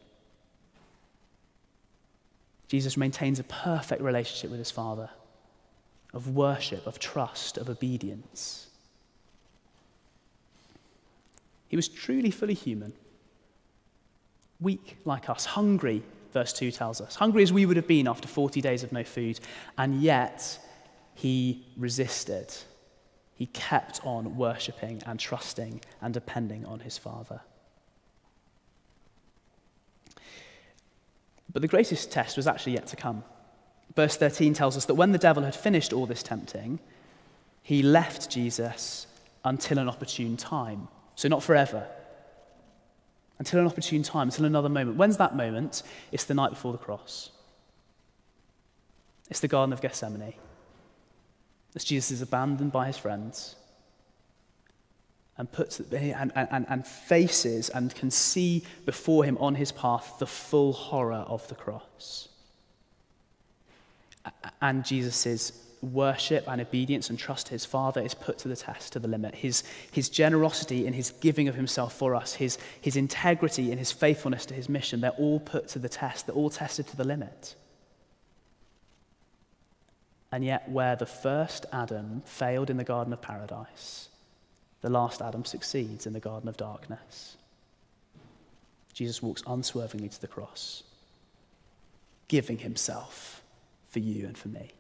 Jesus 2.67 2.97
maintains 2.97 3.39
a 3.39 3.45
perfect 3.45 4.03
relationship 4.03 4.51
with 4.51 4.59
his 4.59 4.73
Father 4.73 5.11
of 6.13 6.35
worship, 6.35 6.85
of 6.89 6.99
trust, 6.99 7.57
of 7.57 7.71
obedience. 7.71 8.67
He 11.69 11.77
was 11.77 11.87
truly 11.87 12.33
fully 12.33 12.55
human, 12.55 12.95
weak 14.61 14.97
like 15.05 15.31
us, 15.31 15.45
hungry, 15.45 16.03
verse 16.33 16.53
2 16.53 16.73
tells 16.73 17.01
us, 17.01 17.15
hungry 17.15 17.45
as 17.45 17.53
we 17.53 17.65
would 17.65 17.77
have 17.77 17.87
been 17.87 18.09
after 18.09 18.27
40 18.27 18.61
days 18.61 18.83
of 18.83 18.91
no 18.91 19.05
food, 19.05 19.39
and 19.79 20.03
yet 20.03 20.59
he 21.21 21.67
resisted 21.77 22.55
he 23.41 23.47
kept 23.47 24.05
on 24.05 24.37
worshipping 24.37 25.03
and 25.07 25.19
trusting 25.19 25.81
and 26.03 26.13
depending 26.13 26.67
on 26.67 26.81
his 26.81 26.99
Father. 26.99 27.41
But 31.51 31.63
the 31.63 31.69
greatest 31.69 32.13
test 32.13 32.37
was 32.37 32.47
actually 32.47 32.75
yet 32.75 32.87
to 32.89 32.97
come. 32.97 33.25
Verse 33.97 34.19
13 34.19 34.53
tells 34.53 34.77
us 34.77 34.85
that 34.85 34.95
when 34.95 35.13
the 35.13 35.19
devil 35.19 35.43
had 35.43 35.55
finished 35.57 35.95
all 35.95 36.05
this 36.05 36.23
tempting, 36.23 36.81
he 37.63 37.83
left 37.83 38.29
Jesus 38.29 39.07
until 39.43 39.79
an 39.79 39.89
opportune 39.89 40.37
time. 40.37 40.89
So, 41.15 41.27
not 41.27 41.43
forever, 41.43 41.87
until 43.39 43.61
an 43.61 43.67
opportune 43.67 44.03
time, 44.03 44.29
until 44.29 44.45
another 44.45 44.69
moment. 44.69 44.99
When's 44.99 45.17
that 45.17 45.35
moment? 45.35 45.83
It's 46.13 46.25
the 46.25 46.35
night 46.35 46.51
before 46.51 46.73
the 46.73 46.79
cross, 46.79 47.31
it's 49.31 49.41
the 49.41 49.49
Garden 49.49 49.73
of 49.73 49.81
Gethsemane 49.81 50.35
as 51.75 51.85
Jesus 51.85 52.11
is 52.11 52.23
abandoned 52.23 52.73
by 52.73 52.87
his 52.87 52.97
friends 52.97 53.57
and, 55.41 55.51
puts, 55.51 55.81
and, 55.81 56.33
and, 56.35 56.67
and 56.69 56.87
faces 56.87 57.71
and 57.71 57.95
can 57.95 58.11
see 58.11 58.63
before 58.85 59.25
him 59.25 59.39
on 59.39 59.55
his 59.55 59.73
path 59.73 60.17
the 60.19 60.27
full 60.27 60.73
horror 60.73 61.25
of 61.27 61.47
the 61.49 61.55
cross. 61.55 62.29
And 64.61 64.85
Jesus' 64.85 65.53
worship 65.83 66.45
and 66.47 66.61
obedience 66.61 67.09
and 67.09 67.19
trust 67.19 67.47
to 67.47 67.53
his 67.53 67.65
Father 67.65 68.03
is 68.03 68.13
put 68.13 68.37
to 68.39 68.49
the 68.49 68.57
test, 68.57 68.93
to 68.93 68.99
the 68.99 69.09
limit. 69.09 69.35
His, 69.35 69.65
his 69.91 70.11
generosity 70.11 70.87
in 70.87 70.93
his 70.93 71.11
giving 71.21 71.49
of 71.49 71.55
himself 71.55 71.97
for 71.97 72.15
us, 72.15 72.35
his, 72.35 72.59
his 72.81 72.97
integrity 72.97 73.73
in 73.73 73.79
his 73.79 73.91
faithfulness 73.91 74.45
to 74.47 74.55
his 74.55 74.69
mission, 74.69 75.01
they're 75.01 75.11
all 75.13 75.41
put 75.41 75.69
to 75.69 75.79
the 75.79 75.89
test. 75.89 76.27
They're 76.27 76.37
all 76.37 76.51
tested 76.51 76.87
to 76.89 76.97
the 76.97 77.05
limit. 77.05 77.55
And 80.33 80.45
yet, 80.45 80.69
where 80.69 80.97
the 80.97 81.07
first 81.07 81.67
Adam 81.73 82.23
failed 82.25 82.71
in 82.71 82.77
the 82.77 82.85
Garden 82.85 83.13
of 83.13 83.21
Paradise, 83.21 84.09
the 84.81 84.91
last 84.91 85.21
Adam 85.21 85.45
succeeds 85.45 86.07
in 86.07 86.13
the 86.13 86.21
Garden 86.21 86.49
of 86.49 86.57
Darkness. 86.57 87.37
Jesus 88.93 89.23
walks 89.23 89.43
unswervingly 89.47 90.09
to 90.09 90.21
the 90.21 90.29
cross, 90.29 90.83
giving 92.29 92.59
himself 92.59 93.43
for 93.89 93.99
you 93.99 94.27
and 94.27 94.39
for 94.39 94.49
me. 94.49 94.71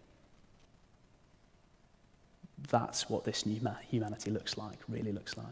That's 2.68 3.08
what 3.08 3.24
this 3.24 3.46
new 3.46 3.60
humanity 3.88 4.30
looks 4.30 4.56
like, 4.56 4.78
really 4.88 5.12
looks 5.12 5.36
like. 5.36 5.46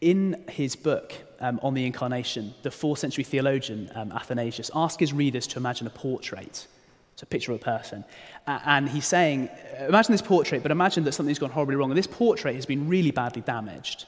In 0.00 0.44
his 0.48 0.76
book 0.76 1.12
um, 1.40 1.58
on 1.62 1.74
the 1.74 1.84
incarnation, 1.84 2.54
the 2.62 2.70
fourth 2.70 3.00
century 3.00 3.24
theologian 3.24 3.90
um, 3.94 4.12
Athanasius 4.12 4.70
asks 4.74 5.00
his 5.00 5.12
readers 5.12 5.46
to 5.48 5.58
imagine 5.58 5.86
a 5.88 5.90
portrait 5.90 6.68
it's 7.18 7.24
a 7.24 7.26
picture 7.26 7.50
of 7.50 7.60
a 7.60 7.64
person. 7.64 8.04
And 8.46 8.88
he's 8.88 9.04
saying, 9.04 9.48
imagine 9.88 10.12
this 10.12 10.22
portrait, 10.22 10.62
but 10.62 10.70
imagine 10.70 11.02
that 11.02 11.10
something's 11.14 11.40
gone 11.40 11.50
horribly 11.50 11.74
wrong. 11.74 11.90
And 11.90 11.98
this 11.98 12.06
portrait 12.06 12.54
has 12.54 12.64
been 12.64 12.88
really 12.88 13.10
badly 13.10 13.42
damaged. 13.42 14.06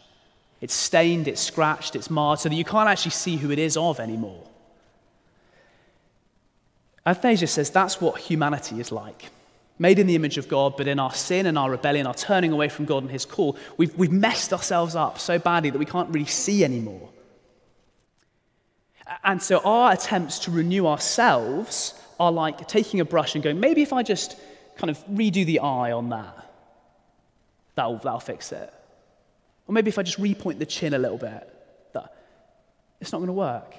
It's 0.61 0.73
stained, 0.73 1.27
it's 1.27 1.41
scratched, 1.41 1.97
it's 1.97 2.09
marred, 2.09 2.39
so 2.39 2.49
that 2.49 2.55
you 2.55 2.65
can't 2.65 2.89
actually 2.89 3.11
see 3.11 3.37
who 3.37 3.51
it 3.51 3.59
is 3.59 3.77
of 3.77 3.99
anymore. 3.99 4.47
Athanasius 7.05 7.51
says 7.51 7.71
that's 7.71 8.01
what 8.01 8.17
humanity 8.17 8.79
is 8.79 8.93
like. 8.93 9.25
Made 9.77 9.99
in 9.99 10.07
the 10.07 10.15
image 10.15 10.39
of 10.39 10.47
God, 10.47 10.77
but 10.77 10.87
in 10.87 11.01
our 11.01 11.13
sin 11.13 11.47
and 11.47 11.59
our 11.59 11.69
rebellion, 11.69 12.07
our 12.07 12.15
turning 12.15 12.53
away 12.53 12.69
from 12.69 12.85
God 12.85 13.03
and 13.03 13.11
His 13.11 13.25
call, 13.25 13.57
we've, 13.77 13.93
we've 13.99 14.13
messed 14.13 14.53
ourselves 14.53 14.95
up 14.95 15.19
so 15.19 15.37
badly 15.37 15.71
that 15.71 15.79
we 15.81 15.85
can't 15.85 16.11
really 16.11 16.27
see 16.27 16.63
anymore. 16.63 17.09
And 19.25 19.43
so 19.43 19.59
our 19.65 19.91
attempts 19.91 20.39
to 20.41 20.53
renew 20.53 20.87
ourselves 20.87 21.95
are 22.21 22.31
like 22.31 22.69
taking 22.69 23.01
a 23.01 23.05
brush 23.05 23.35
and 23.35 23.43
going, 23.43 23.59
maybe 23.59 23.81
if 23.81 23.95
I 23.95 24.03
just 24.03 24.37
kind 24.77 24.91
of 24.91 25.05
redo 25.07 25.45
the 25.47 25.61
eye 25.61 25.91
on 25.91 26.11
that, 26.11 26.53
that'll, 27.75 27.97
that'll 27.97 28.21
fix 28.21 28.53
it. 28.53 28.73
Or 29.67 29.73
maybe 29.73 29.89
if 29.89 29.99
I 29.99 30.03
just 30.03 30.21
repoint 30.21 30.59
the 30.59 30.67
chin 30.67 30.93
a 30.93 30.99
little 30.99 31.17
bit, 31.17 31.49
that, 31.95 32.15
it's 33.01 33.11
not 33.11 33.19
going 33.19 33.29
to 33.29 33.33
work. 33.33 33.75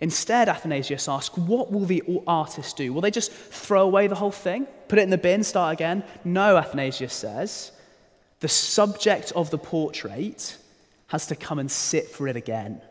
Instead, 0.00 0.48
Athanasius 0.48 1.08
asks, 1.08 1.36
what 1.38 1.70
will 1.70 1.84
the 1.84 2.02
artist 2.26 2.76
do? 2.76 2.92
Will 2.92 3.00
they 3.00 3.12
just 3.12 3.30
throw 3.30 3.82
away 3.82 4.08
the 4.08 4.16
whole 4.16 4.32
thing? 4.32 4.66
Put 4.88 4.98
it 4.98 5.02
in 5.02 5.10
the 5.10 5.18
bin, 5.18 5.44
start 5.44 5.72
again? 5.74 6.02
No, 6.24 6.56
Athanasius 6.56 7.14
says. 7.14 7.70
The 8.40 8.48
subject 8.48 9.30
of 9.36 9.50
the 9.50 9.58
portrait 9.58 10.58
has 11.06 11.28
to 11.28 11.36
come 11.36 11.60
and 11.60 11.70
sit 11.70 12.08
for 12.08 12.26
it 12.26 12.34
again. 12.34 12.82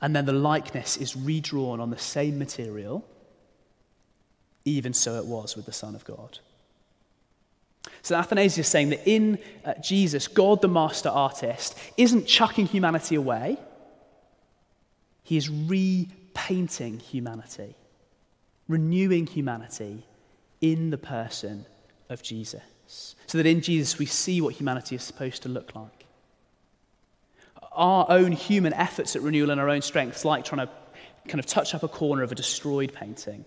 And 0.00 0.16
then 0.16 0.24
the 0.24 0.32
likeness 0.32 0.96
is 0.96 1.14
redrawn 1.14 1.78
on 1.78 1.90
the 1.90 1.98
same 1.98 2.36
material 2.36 3.06
even 4.64 4.92
so 4.92 5.16
it 5.16 5.26
was 5.26 5.56
with 5.56 5.66
the 5.66 5.72
Son 5.72 5.94
of 5.94 6.04
God. 6.04 6.38
So 8.02 8.14
Athanasius 8.14 8.66
is 8.66 8.70
saying 8.70 8.90
that 8.90 9.08
in 9.08 9.38
uh, 9.64 9.74
Jesus, 9.82 10.28
God 10.28 10.60
the 10.60 10.68
master 10.68 11.08
artist 11.08 11.76
isn't 11.96 12.26
chucking 12.26 12.66
humanity 12.66 13.14
away, 13.14 13.56
he 15.22 15.36
is 15.36 15.48
repainting 15.48 16.98
humanity, 16.98 17.76
renewing 18.68 19.26
humanity 19.26 20.04
in 20.60 20.90
the 20.90 20.98
person 20.98 21.66
of 22.08 22.22
Jesus. 22.22 23.14
So 23.26 23.38
that 23.38 23.46
in 23.46 23.60
Jesus 23.60 23.98
we 23.98 24.06
see 24.06 24.40
what 24.40 24.54
humanity 24.54 24.96
is 24.96 25.02
supposed 25.02 25.42
to 25.42 25.48
look 25.48 25.74
like. 25.74 26.04
Our 27.72 28.06
own 28.08 28.32
human 28.32 28.72
efforts 28.72 29.14
at 29.14 29.22
renewal 29.22 29.50
and 29.50 29.60
our 29.60 29.68
own 29.68 29.82
strengths, 29.82 30.24
like 30.24 30.44
trying 30.44 30.66
to 30.66 30.72
kind 31.28 31.38
of 31.38 31.46
touch 31.46 31.74
up 31.74 31.82
a 31.82 31.88
corner 31.88 32.22
of 32.22 32.32
a 32.32 32.34
destroyed 32.34 32.92
painting. 32.92 33.44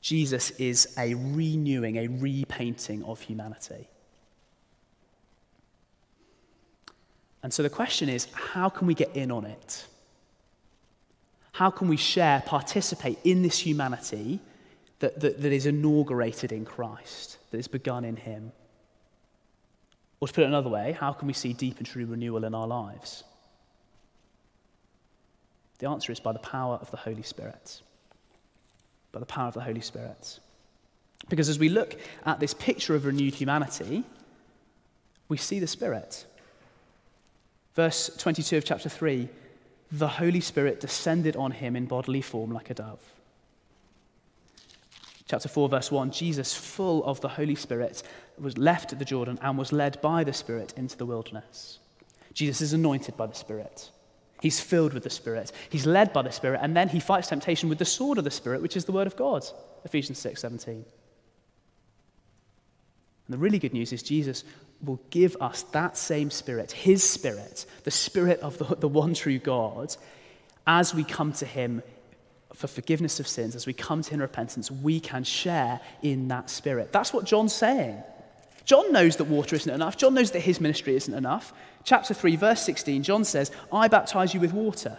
Jesus 0.00 0.50
is 0.52 0.94
a 0.96 1.14
renewing, 1.14 1.96
a 1.96 2.06
repainting 2.08 3.02
of 3.04 3.20
humanity. 3.20 3.88
And 7.42 7.52
so 7.52 7.62
the 7.62 7.70
question 7.70 8.08
is 8.08 8.26
how 8.32 8.68
can 8.68 8.86
we 8.86 8.94
get 8.94 9.14
in 9.16 9.30
on 9.30 9.44
it? 9.44 9.86
How 11.52 11.70
can 11.70 11.88
we 11.88 11.96
share, 11.96 12.42
participate 12.46 13.18
in 13.24 13.42
this 13.42 13.58
humanity 13.58 14.40
that, 15.00 15.18
that, 15.20 15.42
that 15.42 15.52
is 15.52 15.66
inaugurated 15.66 16.52
in 16.52 16.64
Christ, 16.64 17.38
that 17.50 17.58
is 17.58 17.68
begun 17.68 18.04
in 18.04 18.16
Him? 18.16 18.52
Or 20.20 20.28
to 20.28 20.34
put 20.34 20.44
it 20.44 20.48
another 20.48 20.70
way, 20.70 20.92
how 20.92 21.12
can 21.12 21.26
we 21.26 21.32
see 21.32 21.52
deep 21.52 21.78
and 21.78 21.86
true 21.86 22.06
renewal 22.06 22.44
in 22.44 22.54
our 22.54 22.66
lives? 22.66 23.24
The 25.78 25.88
answer 25.88 26.12
is 26.12 26.20
by 26.20 26.32
the 26.32 26.40
power 26.40 26.76
of 26.80 26.90
the 26.90 26.96
Holy 26.96 27.22
Spirit. 27.22 27.82
By 29.12 29.20
the 29.20 29.26
power 29.26 29.48
of 29.48 29.54
the 29.54 29.60
Holy 29.60 29.80
Spirit. 29.80 30.38
Because 31.28 31.48
as 31.48 31.58
we 31.58 31.68
look 31.68 31.96
at 32.24 32.40
this 32.40 32.54
picture 32.54 32.94
of 32.94 33.04
renewed 33.04 33.34
humanity, 33.34 34.04
we 35.28 35.36
see 35.36 35.58
the 35.58 35.66
Spirit. 35.66 36.26
Verse 37.74 38.10
22 38.16 38.58
of 38.58 38.64
chapter 38.64 38.88
3 38.88 39.28
the 39.90 40.08
Holy 40.08 40.40
Spirit 40.40 40.80
descended 40.80 41.36
on 41.36 41.50
him 41.50 41.74
in 41.74 41.86
bodily 41.86 42.20
form 42.20 42.52
like 42.52 42.70
a 42.70 42.74
dove. 42.74 43.00
Chapter 45.26 45.48
4, 45.48 45.68
verse 45.68 45.90
1 45.90 46.10
Jesus, 46.10 46.54
full 46.54 47.04
of 47.04 47.20
the 47.20 47.28
Holy 47.28 47.54
Spirit, 47.54 48.02
was 48.38 48.56
left 48.56 48.92
at 48.92 48.98
the 48.98 49.04
Jordan 49.04 49.38
and 49.42 49.58
was 49.58 49.72
led 49.72 50.00
by 50.00 50.24
the 50.24 50.32
Spirit 50.32 50.72
into 50.76 50.96
the 50.96 51.06
wilderness. 51.06 51.78
Jesus 52.32 52.60
is 52.60 52.72
anointed 52.72 53.16
by 53.16 53.26
the 53.26 53.34
Spirit. 53.34 53.90
He's 54.40 54.60
filled 54.60 54.92
with 54.92 55.02
the 55.02 55.10
Spirit. 55.10 55.52
He's 55.68 55.86
led 55.86 56.12
by 56.12 56.22
the 56.22 56.30
Spirit, 56.30 56.60
and 56.62 56.76
then 56.76 56.88
he 56.88 57.00
fights 57.00 57.28
temptation 57.28 57.68
with 57.68 57.78
the 57.78 57.84
sword 57.84 58.18
of 58.18 58.24
the 58.24 58.30
Spirit, 58.30 58.62
which 58.62 58.76
is 58.76 58.84
the 58.84 58.92
Word 58.92 59.06
of 59.06 59.16
God. 59.16 59.44
Ephesians 59.84 60.18
6 60.18 60.40
17. 60.40 60.74
And 60.74 60.84
the 63.28 63.38
really 63.38 63.58
good 63.58 63.74
news 63.74 63.92
is 63.92 64.02
Jesus 64.02 64.44
will 64.82 65.00
give 65.10 65.36
us 65.40 65.62
that 65.72 65.96
same 65.96 66.30
Spirit, 66.30 66.72
His 66.72 67.02
Spirit, 67.02 67.66
the 67.84 67.90
Spirit 67.90 68.40
of 68.40 68.58
the, 68.58 68.76
the 68.76 68.88
one 68.88 69.12
true 69.12 69.38
God, 69.38 69.94
as 70.66 70.94
we 70.94 71.04
come 71.04 71.32
to 71.34 71.46
Him 71.46 71.82
for 72.54 72.68
forgiveness 72.68 73.20
of 73.20 73.28
sins, 73.28 73.54
as 73.54 73.66
we 73.66 73.72
come 73.72 74.02
to 74.02 74.10
Him 74.10 74.20
in 74.20 74.22
repentance, 74.22 74.70
we 74.70 75.00
can 75.00 75.24
share 75.24 75.80
in 76.02 76.28
that 76.28 76.48
Spirit. 76.48 76.92
That's 76.92 77.12
what 77.12 77.24
John's 77.24 77.52
saying. 77.52 78.02
John 78.68 78.92
knows 78.92 79.16
that 79.16 79.24
water 79.24 79.56
isn't 79.56 79.72
enough. 79.72 79.96
John 79.96 80.12
knows 80.12 80.32
that 80.32 80.40
his 80.40 80.60
ministry 80.60 80.94
isn't 80.94 81.14
enough. 81.14 81.54
Chapter 81.84 82.12
3, 82.12 82.36
verse 82.36 82.60
16, 82.60 83.02
John 83.02 83.24
says, 83.24 83.50
I 83.72 83.88
baptize 83.88 84.34
you 84.34 84.40
with 84.40 84.52
water. 84.52 84.98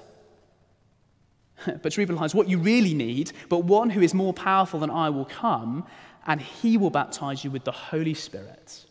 but 1.83 1.91
to 1.91 2.01
realize 2.01 2.33
what 2.33 2.49
you 2.49 2.57
really 2.57 2.95
need, 2.95 3.31
but 3.47 3.59
one 3.59 3.91
who 3.91 4.01
is 4.01 4.15
more 4.15 4.33
powerful 4.33 4.79
than 4.79 4.89
I 4.89 5.11
will 5.11 5.25
come, 5.25 5.85
and 6.25 6.41
he 6.41 6.77
will 6.77 6.89
baptize 6.89 7.43
you 7.43 7.51
with 7.51 7.63
the 7.63 7.71
Holy 7.71 8.15
Spirit. 8.15 8.85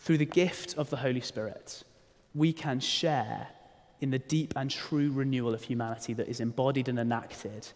Through 0.00 0.18
the 0.18 0.26
gift 0.26 0.76
of 0.76 0.90
the 0.90 0.98
Holy 0.98 1.22
Spirit, 1.22 1.84
we 2.34 2.52
can 2.52 2.80
share 2.80 3.48
in 4.02 4.10
the 4.10 4.18
deep 4.18 4.52
and 4.54 4.70
true 4.70 5.10
renewal 5.10 5.54
of 5.54 5.62
humanity 5.62 6.12
that 6.12 6.28
is 6.28 6.38
embodied 6.38 6.90
and 6.90 6.98
enacted 6.98 7.66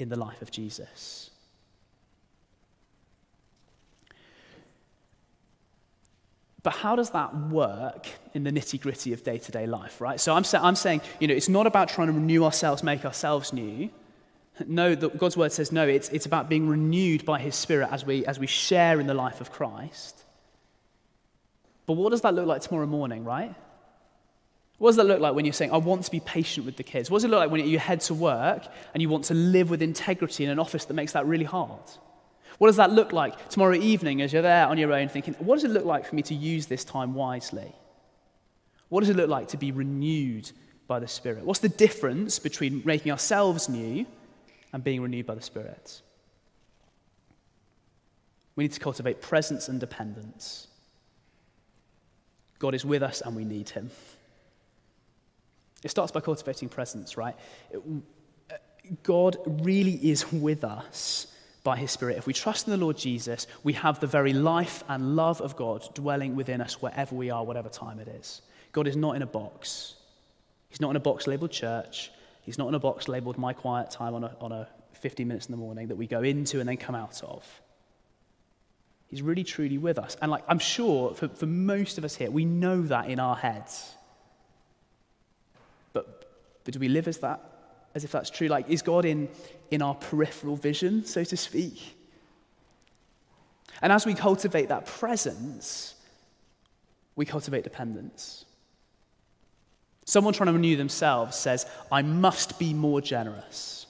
in 0.00 0.08
the 0.08 0.18
life 0.18 0.42
of 0.42 0.50
Jesus. 0.50 1.27
But 6.68 6.74
how 6.74 6.96
does 6.96 7.08
that 7.12 7.34
work 7.34 8.08
in 8.34 8.44
the 8.44 8.52
nitty 8.52 8.78
gritty 8.78 9.14
of 9.14 9.24
day 9.24 9.38
to 9.38 9.50
day 9.50 9.66
life, 9.66 10.02
right? 10.02 10.20
So 10.20 10.34
I'm, 10.34 10.44
sa- 10.44 10.62
I'm 10.62 10.74
saying, 10.74 11.00
you 11.18 11.26
know, 11.26 11.32
it's 11.32 11.48
not 11.48 11.66
about 11.66 11.88
trying 11.88 12.08
to 12.08 12.12
renew 12.12 12.44
ourselves, 12.44 12.82
make 12.82 13.06
ourselves 13.06 13.54
new. 13.54 13.88
No, 14.66 14.94
the, 14.94 15.08
God's 15.08 15.34
word 15.34 15.50
says 15.50 15.72
no, 15.72 15.88
it's, 15.88 16.10
it's 16.10 16.26
about 16.26 16.50
being 16.50 16.68
renewed 16.68 17.24
by 17.24 17.38
his 17.38 17.54
spirit 17.54 17.88
as 17.90 18.04
we, 18.04 18.26
as 18.26 18.38
we 18.38 18.46
share 18.46 19.00
in 19.00 19.06
the 19.06 19.14
life 19.14 19.40
of 19.40 19.50
Christ. 19.50 20.22
But 21.86 21.94
what 21.94 22.10
does 22.10 22.20
that 22.20 22.34
look 22.34 22.46
like 22.46 22.60
tomorrow 22.60 22.84
morning, 22.84 23.24
right? 23.24 23.54
What 24.76 24.90
does 24.90 24.96
that 24.96 25.04
look 25.04 25.20
like 25.20 25.34
when 25.34 25.46
you're 25.46 25.54
saying, 25.54 25.72
I 25.72 25.78
want 25.78 26.04
to 26.04 26.10
be 26.10 26.20
patient 26.20 26.66
with 26.66 26.76
the 26.76 26.82
kids? 26.82 27.10
What 27.10 27.16
does 27.16 27.24
it 27.24 27.30
look 27.30 27.40
like 27.40 27.50
when 27.50 27.66
you 27.66 27.78
head 27.78 28.02
to 28.02 28.14
work 28.14 28.62
and 28.92 29.00
you 29.00 29.08
want 29.08 29.24
to 29.24 29.34
live 29.34 29.70
with 29.70 29.80
integrity 29.80 30.44
in 30.44 30.50
an 30.50 30.58
office 30.58 30.84
that 30.84 30.92
makes 30.92 31.12
that 31.12 31.24
really 31.24 31.46
hard? 31.46 31.80
What 32.58 32.66
does 32.66 32.76
that 32.76 32.90
look 32.90 33.12
like 33.12 33.48
tomorrow 33.48 33.74
evening 33.74 34.20
as 34.20 34.32
you're 34.32 34.42
there 34.42 34.66
on 34.66 34.78
your 34.78 34.92
own 34.92 35.08
thinking, 35.08 35.34
what 35.38 35.56
does 35.56 35.64
it 35.64 35.70
look 35.70 35.84
like 35.84 36.06
for 36.06 36.14
me 36.14 36.22
to 36.22 36.34
use 36.34 36.66
this 36.66 36.84
time 36.84 37.14
wisely? 37.14 37.72
What 38.88 39.00
does 39.00 39.10
it 39.10 39.16
look 39.16 39.30
like 39.30 39.48
to 39.48 39.56
be 39.56 39.70
renewed 39.70 40.50
by 40.88 40.98
the 40.98 41.06
Spirit? 41.06 41.44
What's 41.44 41.60
the 41.60 41.68
difference 41.68 42.38
between 42.38 42.82
making 42.84 43.12
ourselves 43.12 43.68
new 43.68 44.06
and 44.72 44.82
being 44.82 45.00
renewed 45.00 45.26
by 45.26 45.36
the 45.36 45.42
Spirit? 45.42 46.02
We 48.56 48.64
need 48.64 48.72
to 48.72 48.80
cultivate 48.80 49.22
presence 49.22 49.68
and 49.68 49.78
dependence. 49.78 50.66
God 52.58 52.74
is 52.74 52.84
with 52.84 53.04
us 53.04 53.20
and 53.20 53.36
we 53.36 53.44
need 53.44 53.68
him. 53.68 53.90
It 55.84 55.92
starts 55.92 56.10
by 56.10 56.18
cultivating 56.18 56.68
presence, 56.68 57.16
right? 57.16 57.36
Uh, 57.72 58.56
God 59.04 59.36
really 59.46 59.92
is 60.10 60.32
with 60.32 60.64
us 60.64 61.28
by 61.68 61.76
his 61.76 61.90
Spirit. 61.90 62.16
If 62.16 62.26
we 62.26 62.32
trust 62.32 62.66
in 62.66 62.70
the 62.70 62.78
Lord 62.78 62.96
Jesus, 62.96 63.46
we 63.62 63.74
have 63.74 64.00
the 64.00 64.06
very 64.06 64.32
life 64.32 64.82
and 64.88 65.16
love 65.16 65.42
of 65.42 65.54
God 65.54 65.86
dwelling 65.92 66.34
within 66.34 66.62
us 66.62 66.80
wherever 66.80 67.14
we 67.14 67.28
are, 67.28 67.44
whatever 67.44 67.68
time 67.68 68.00
it 68.00 68.08
is. 68.08 68.40
God 68.72 68.86
is 68.86 68.96
not 68.96 69.16
in 69.16 69.20
a 69.20 69.26
box. 69.26 69.94
He's 70.70 70.80
not 70.80 70.88
in 70.88 70.96
a 70.96 71.00
box 71.00 71.26
labeled 71.26 71.50
church. 71.50 72.10
He's 72.40 72.56
not 72.56 72.68
in 72.68 72.74
a 72.74 72.78
box 72.78 73.06
labeled 73.06 73.36
my 73.36 73.52
quiet 73.52 73.90
time 73.90 74.14
on 74.14 74.24
a, 74.24 74.34
on 74.40 74.50
a 74.50 74.66
15 74.94 75.28
minutes 75.28 75.44
in 75.44 75.50
the 75.50 75.58
morning 75.58 75.88
that 75.88 75.96
we 75.96 76.06
go 76.06 76.22
into 76.22 76.58
and 76.58 76.66
then 76.66 76.78
come 76.78 76.94
out 76.94 77.22
of. 77.22 77.44
He's 79.08 79.20
really 79.20 79.44
truly 79.44 79.76
with 79.76 79.98
us. 79.98 80.16
And 80.22 80.30
like 80.30 80.44
I'm 80.48 80.58
sure 80.58 81.12
for, 81.12 81.28
for 81.28 81.44
most 81.44 81.98
of 81.98 82.04
us 82.04 82.14
here, 82.14 82.30
we 82.30 82.46
know 82.46 82.80
that 82.80 83.10
in 83.10 83.20
our 83.20 83.36
heads. 83.36 83.92
But, 85.92 86.32
but 86.64 86.72
do 86.72 86.80
we 86.80 86.88
live 86.88 87.08
as 87.08 87.18
that 87.18 87.57
as 87.94 88.04
if 88.04 88.12
that's 88.12 88.30
true? 88.30 88.48
Like, 88.48 88.68
is 88.68 88.82
God 88.82 89.04
in, 89.04 89.28
in 89.70 89.82
our 89.82 89.94
peripheral 89.94 90.56
vision, 90.56 91.04
so 91.04 91.24
to 91.24 91.36
speak? 91.36 91.96
And 93.80 93.92
as 93.92 94.06
we 94.06 94.14
cultivate 94.14 94.68
that 94.68 94.86
presence, 94.86 95.94
we 97.16 97.24
cultivate 97.24 97.64
dependence. 97.64 98.44
Someone 100.04 100.32
trying 100.32 100.48
to 100.48 100.52
renew 100.52 100.76
themselves 100.76 101.36
says, 101.36 101.66
I 101.92 102.02
must 102.02 102.58
be 102.58 102.74
more 102.74 103.00
generous. 103.00 103.86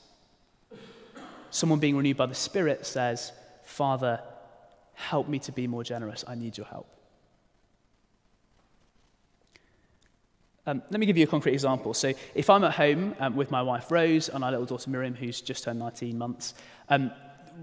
Someone 1.51 1.79
being 1.79 1.97
renewed 1.97 2.17
by 2.17 2.27
the 2.27 2.35
Spirit 2.35 2.85
says, 2.85 3.33
Father, 3.65 4.21
Help 4.99 5.29
me 5.29 5.39
to 5.39 5.53
be 5.53 5.69
more 5.69 5.85
generous. 5.85 6.25
I 6.27 6.35
need 6.35 6.59
your 6.59 6.67
help. 6.67 6.89
Um, 10.69 10.83
let 10.91 11.01
me 11.01 11.07
give 11.07 11.17
you 11.17 11.25
a 11.25 11.27
concrete 11.27 11.55
example. 11.55 11.95
So, 11.95 12.13
if 12.35 12.51
I'm 12.51 12.63
at 12.63 12.73
home 12.73 13.17
um, 13.21 13.35
with 13.37 13.51
my 13.51 13.63
wife 13.63 13.91
Rose 13.91 14.29
and 14.29 14.45
our 14.45 14.51
little 14.51 14.67
daughter 14.67 14.91
Miriam, 14.91 15.15
who's 15.15 15.41
just 15.41 15.65
turned 15.65 15.79
19 15.79 16.19
months, 16.19 16.53
um, 16.91 17.11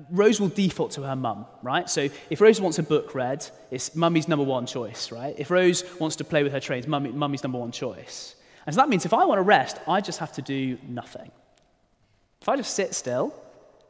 Rose 0.09 0.41
will 0.41 0.49
default 0.49 0.89
to 0.93 1.03
her 1.03 1.15
mum, 1.15 1.45
right? 1.61 1.87
So, 1.87 2.09
if 2.31 2.41
Rose 2.41 2.59
wants 2.59 2.79
a 2.79 2.83
book 2.83 3.13
read, 3.13 3.47
it's 3.69 3.95
mummy's 3.95 4.27
number 4.27 4.43
one 4.43 4.65
choice, 4.65 5.11
right? 5.11 5.35
If 5.37 5.51
Rose 5.51 5.83
wants 5.99 6.15
to 6.15 6.23
play 6.23 6.41
with 6.41 6.51
her 6.51 6.59
trains, 6.59 6.87
mummy, 6.87 7.11
mummy's 7.11 7.43
number 7.43 7.59
one 7.59 7.71
choice. 7.71 8.33
And 8.65 8.73
so 8.73 8.81
that 8.81 8.89
means 8.89 9.05
if 9.05 9.13
I 9.13 9.23
want 9.25 9.37
to 9.37 9.43
rest, 9.43 9.77
I 9.87 10.01
just 10.01 10.17
have 10.17 10.31
to 10.33 10.41
do 10.41 10.79
nothing. 10.87 11.31
If 12.41 12.49
I 12.49 12.57
just 12.57 12.73
sit 12.73 12.95
still 12.95 13.35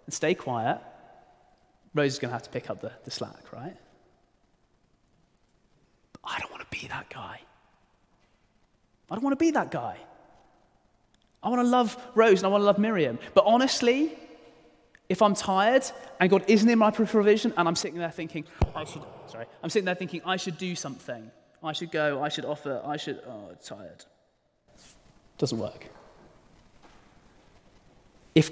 and 0.06 0.14
stay 0.14 0.36
quiet, 0.36 0.82
Rose 1.94 2.12
is 2.12 2.20
going 2.20 2.32
to 2.32 2.34
have 2.34 2.44
to 2.44 2.50
pick 2.50 2.70
up 2.70 2.82
the, 2.82 2.92
the 3.06 3.12
slack, 3.12 3.54
right? 3.54 3.78
But 6.12 6.22
I 6.26 6.40
don't 6.42 6.52
want 6.52 6.70
to 6.70 6.78
be 6.78 6.88
that 6.88 7.10
guy. 7.10 7.40
I 9.10 9.16
don't 9.16 9.24
want 9.24 9.38
to 9.38 9.44
be 9.44 9.52
that 9.52 9.72
guy. 9.72 9.98
I 11.44 11.50
want 11.50 11.62
to 11.62 11.68
love 11.68 11.98
Rose 12.16 12.40
and 12.40 12.48
I 12.48 12.50
want 12.50 12.62
to 12.62 12.66
love 12.66 12.80
Miriam. 12.80 13.20
But 13.34 13.44
honestly, 13.46 14.12
if 15.10 15.22
I'm 15.22 15.36
tired 15.36 15.84
and 16.20 16.30
God 16.30 16.44
isn't 16.48 16.68
in 16.68 16.80
my 16.80 16.90
provision 16.90 17.54
and 17.56 17.68
I'm 17.68 17.76
sitting 17.76 18.00
there 18.00 18.10
thinking, 18.10 18.46
I 18.76 18.84
should, 18.84 19.04
sorry, 19.28 19.46
I'm 19.62 19.70
sitting 19.70 19.86
there 19.86 19.96
thinking, 19.96 20.22
I 20.26 20.38
should 20.38 20.58
do 20.58 20.76
something. 20.76 21.30
I 21.64 21.74
should 21.74 21.92
go, 21.92 22.22
I 22.24 22.30
should 22.30 22.46
offer, 22.46 22.82
I 22.86 22.98
should, 22.98 23.22
oh, 23.28 23.52
tired. 23.64 24.06
Doesn't 25.38 25.60
work. 25.60 25.88
If, 28.34 28.52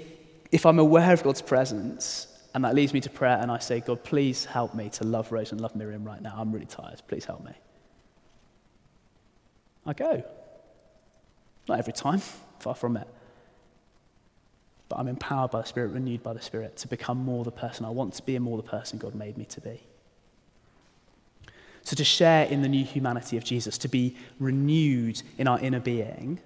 if 0.52 0.64
I'm 0.66 0.78
aware 0.78 1.12
of 1.12 1.22
God's 1.22 1.42
presence 1.42 2.28
And 2.54 2.64
that 2.64 2.76
leads 2.76 2.94
me 2.94 3.00
to 3.00 3.10
prayer, 3.10 3.36
and 3.40 3.50
I 3.50 3.58
say, 3.58 3.80
God, 3.80 4.04
please 4.04 4.44
help 4.44 4.74
me 4.74 4.88
to 4.90 5.04
love 5.04 5.32
Rose 5.32 5.50
and 5.50 5.60
love 5.60 5.74
Miriam 5.74 6.04
right 6.04 6.22
now. 6.22 6.34
I'm 6.38 6.52
really 6.52 6.66
tired. 6.66 7.02
Please 7.08 7.24
help 7.24 7.44
me. 7.44 7.50
I 9.84 9.92
go. 9.92 10.22
Not 11.68 11.78
every 11.78 11.92
time, 11.92 12.20
far 12.58 12.74
from 12.74 12.96
it. 12.96 13.08
But 14.88 14.98
I'm 14.98 15.08
empowered 15.08 15.50
by 15.50 15.62
the 15.62 15.66
Spirit, 15.66 15.92
renewed 15.92 16.22
by 16.22 16.34
the 16.34 16.42
Spirit 16.42 16.76
to 16.78 16.88
become 16.88 17.18
more 17.18 17.44
the 17.44 17.50
person 17.50 17.86
I 17.86 17.90
want 17.90 18.14
to 18.14 18.22
be 18.22 18.36
and 18.36 18.44
more 18.44 18.56
the 18.56 18.62
person 18.62 18.98
God 18.98 19.14
made 19.14 19.38
me 19.38 19.44
to 19.46 19.60
be. 19.60 19.82
So, 21.82 21.96
to 21.96 22.04
share 22.04 22.46
in 22.46 22.62
the 22.62 22.68
new 22.68 22.84
humanity 22.84 23.36
of 23.36 23.44
Jesus, 23.44 23.76
to 23.78 23.88
be 23.88 24.16
renewed 24.38 25.22
in 25.36 25.46
our 25.46 25.60
inner 25.60 25.80
being, 25.80 26.40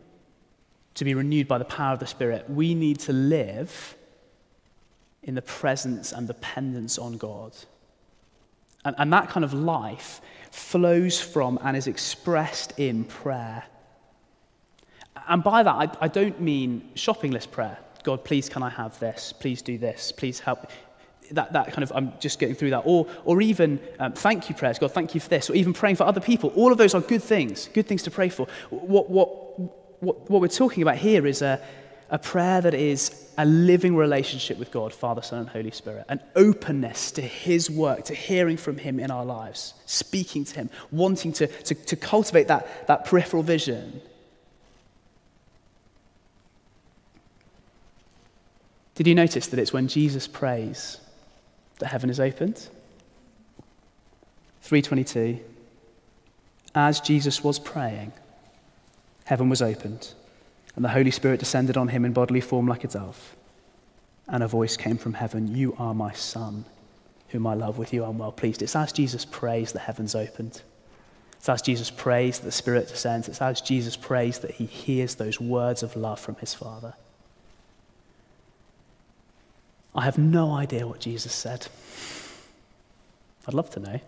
to 0.95 1.05
be 1.05 1.15
renewed 1.15 1.47
by 1.47 1.59
the 1.59 1.65
power 1.65 1.93
of 1.93 2.01
the 2.01 2.07
Spirit, 2.07 2.49
we 2.51 2.75
need 2.75 2.99
to 3.01 3.13
live 3.13 3.97
in 5.23 5.35
the 5.35 5.43
presence 5.43 6.13
and 6.13 6.27
dependence 6.27 6.99
on 6.99 7.19
God. 7.19 7.53
And, 8.85 8.97
and 8.99 9.13
that 9.13 9.29
kind 9.29 9.45
of 9.45 9.53
life 9.53 10.21
flows 10.51 11.21
from 11.21 11.59
and 11.63 11.77
is 11.77 11.87
expressed 11.87 12.79
in 12.79 13.05
prayer. 13.05 13.65
And 15.29 15.45
by 15.45 15.63
that, 15.63 15.75
I, 15.75 15.91
I 16.01 16.09
don't 16.09 16.41
mean 16.41 16.91
shopping 16.95 17.31
list 17.31 17.53
prayer. 17.53 17.79
God, 18.03 18.25
please, 18.25 18.49
can 18.49 18.63
I 18.63 18.71
have 18.71 18.99
this? 18.99 19.33
Please 19.33 19.61
do 19.61 19.77
this. 19.77 20.13
Please 20.13 20.41
help. 20.41 20.71
That, 21.33 21.53
that 21.53 21.73
kind 21.73 21.83
of, 21.83 21.93
I'm 21.95 22.15
just 22.21 22.39
getting 22.39 22.55
through 22.55 22.71
that. 22.71 22.85
Or, 22.87 23.07
or 23.25 23.43
even 23.43 23.79
um, 23.99 24.13
thank 24.13 24.49
you 24.49 24.55
prayers. 24.55 24.79
God, 24.79 24.93
thank 24.93 25.15
you 25.15 25.21
for 25.21 25.29
this. 25.29 25.51
Or 25.51 25.55
even 25.55 25.75
praying 25.75 25.97
for 25.97 26.05
other 26.05 26.21
people. 26.21 26.51
All 26.57 26.73
of 26.73 26.79
those 26.79 26.95
are 26.95 27.03
good 27.03 27.23
things, 27.23 27.69
good 27.75 27.87
things 27.87 28.03
to 28.05 28.11
pray 28.11 28.31
for. 28.31 28.47
What, 28.71 29.11
what, 29.11 29.61
what, 30.03 30.31
what 30.31 30.41
we're 30.41 30.49
talking 30.49 30.83
about 30.83 30.97
here 30.97 31.27
is 31.27 31.43
a, 31.43 31.61
a 32.09 32.19
prayer 32.19 32.63
that 32.63 32.73
is 32.73 33.27
a 33.37 33.45
living 33.45 33.95
relationship 33.95 34.59
with 34.59 34.71
God, 34.71 34.95
Father, 34.95 35.21
Son, 35.21 35.41
and 35.41 35.49
Holy 35.49 35.71
Spirit, 35.71 36.07
an 36.09 36.21
openness 36.35 37.11
to 37.13 37.21
His 37.21 37.71
work, 37.71 38.05
to 38.07 38.15
hearing 38.15 38.57
from 38.57 38.79
Him 38.79 38.99
in 38.99 39.11
our 39.11 39.25
lives, 39.25 39.75
speaking 39.85 40.45
to 40.45 40.55
Him, 40.55 40.71
wanting 40.91 41.33
to, 41.35 41.47
to, 41.47 41.75
to 41.75 41.97
cultivate 41.97 42.49
that, 42.49 42.87
that 42.87 43.05
peripheral 43.05 43.43
vision. 43.43 44.01
Did 48.99 49.07
you 49.07 49.15
notice 49.15 49.47
that 49.47 49.61
it's 49.61 49.73
when 49.73 49.87
Jesus 49.87 50.27
prays 50.27 50.99
that 51.79 51.87
heaven 51.87 52.11
is 52.11 52.19
opened? 52.19 52.69
322. 54.63 55.39
As 56.75 56.99
Jesus 56.99 57.45
was 57.45 57.61
praying, 57.61 58.13
heaven 59.27 59.49
was 59.49 59.63
opened 59.63 60.15
and 60.75 60.85
the 60.85 60.89
Holy 60.89 61.13
Spirit 61.13 61.39
descended 61.39 61.77
on 61.77 61.87
him 61.87 62.05
in 62.05 62.13
bodily 62.13 62.41
form 62.41 62.67
like 62.67 62.83
a 62.83 62.89
dove. 62.89 63.37
And 64.27 64.43
a 64.43 64.49
voice 64.49 64.77
came 64.77 64.99
from 64.99 65.15
heaven 65.15 65.55
You 65.55 65.77
are 65.79 65.95
my 65.95 66.13
Son, 66.13 66.65
whom 67.29 67.47
I 67.47 67.55
love. 67.55 67.79
With 67.79 67.93
you 67.93 68.03
I'm 68.03 68.19
well 68.19 68.33
pleased. 68.33 68.63
It's 68.63 68.75
as 68.75 68.91
Jesus 68.91 69.25
prays 69.25 69.71
the 69.71 69.79
heavens 69.79 70.17
opened. 70.17 70.61
It's 71.37 71.49
as 71.49 71.63
Jesus 71.63 71.89
prays 71.89 72.41
that 72.41 72.47
the 72.47 72.51
Spirit 72.51 72.89
descends. 72.89 73.29
It's 73.29 73.41
as 73.41 73.61
Jesus 73.61 73.97
prays 73.97 74.41
that 74.41 74.51
he 74.51 74.67
hears 74.67 75.15
those 75.15 75.41
words 75.41 75.85
of 75.85 75.95
love 75.95 76.19
from 76.19 76.35
his 76.35 76.53
Father. 76.53 76.95
I 79.95 80.05
have 80.05 80.19
no 80.19 80.53
idea 80.53 80.87
what 80.87 81.01
Jesus 81.01 81.33
said. 81.33 81.67
I'd 83.47 83.55
love 83.55 83.71
to 83.71 83.81
know. 83.81 84.01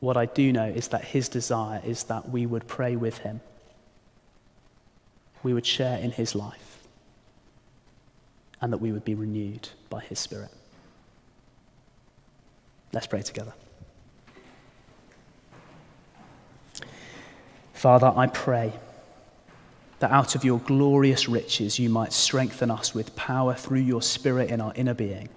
What 0.00 0.16
I 0.16 0.26
do 0.26 0.52
know 0.52 0.66
is 0.66 0.88
that 0.88 1.04
his 1.04 1.28
desire 1.28 1.80
is 1.84 2.04
that 2.04 2.28
we 2.28 2.46
would 2.46 2.68
pray 2.68 2.94
with 2.94 3.18
him, 3.18 3.40
we 5.42 5.54
would 5.54 5.66
share 5.66 5.98
in 5.98 6.10
his 6.10 6.34
life, 6.34 6.78
and 8.60 8.72
that 8.72 8.78
we 8.78 8.92
would 8.92 9.04
be 9.04 9.14
renewed 9.14 9.68
by 9.90 10.00
his 10.00 10.18
spirit. 10.18 10.50
Let's 12.92 13.06
pray 13.06 13.22
together. 13.22 13.54
Father, 17.72 18.12
I 18.14 18.26
pray 18.28 18.72
that 20.04 20.10
out 20.10 20.34
of 20.34 20.44
your 20.44 20.58
glorious 20.58 21.30
riches 21.30 21.78
you 21.78 21.88
might 21.88 22.12
strengthen 22.12 22.70
us 22.70 22.94
with 22.94 23.16
power 23.16 23.54
through 23.54 23.80
your 23.80 24.02
Spirit 24.02 24.50
in 24.50 24.60
our 24.60 24.74
inner 24.76 24.92
being, 24.92 25.30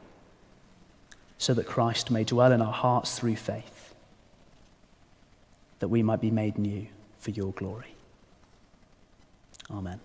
so 1.38 1.54
that 1.54 1.66
Christ 1.66 2.12
may 2.12 2.26
dwell 2.26 2.52
in 2.52 2.62
our 2.62 2.74
hearts 2.74 3.18
through 3.18 3.38
faith 3.38 3.96
that 5.80 5.88
we 5.88 6.04
might 6.04 6.20
be 6.20 6.32
made 6.32 6.58
new 6.58 6.86
for 7.18 7.32
your 7.32 7.54
glory. 7.54 7.96
Amen. 9.72 10.02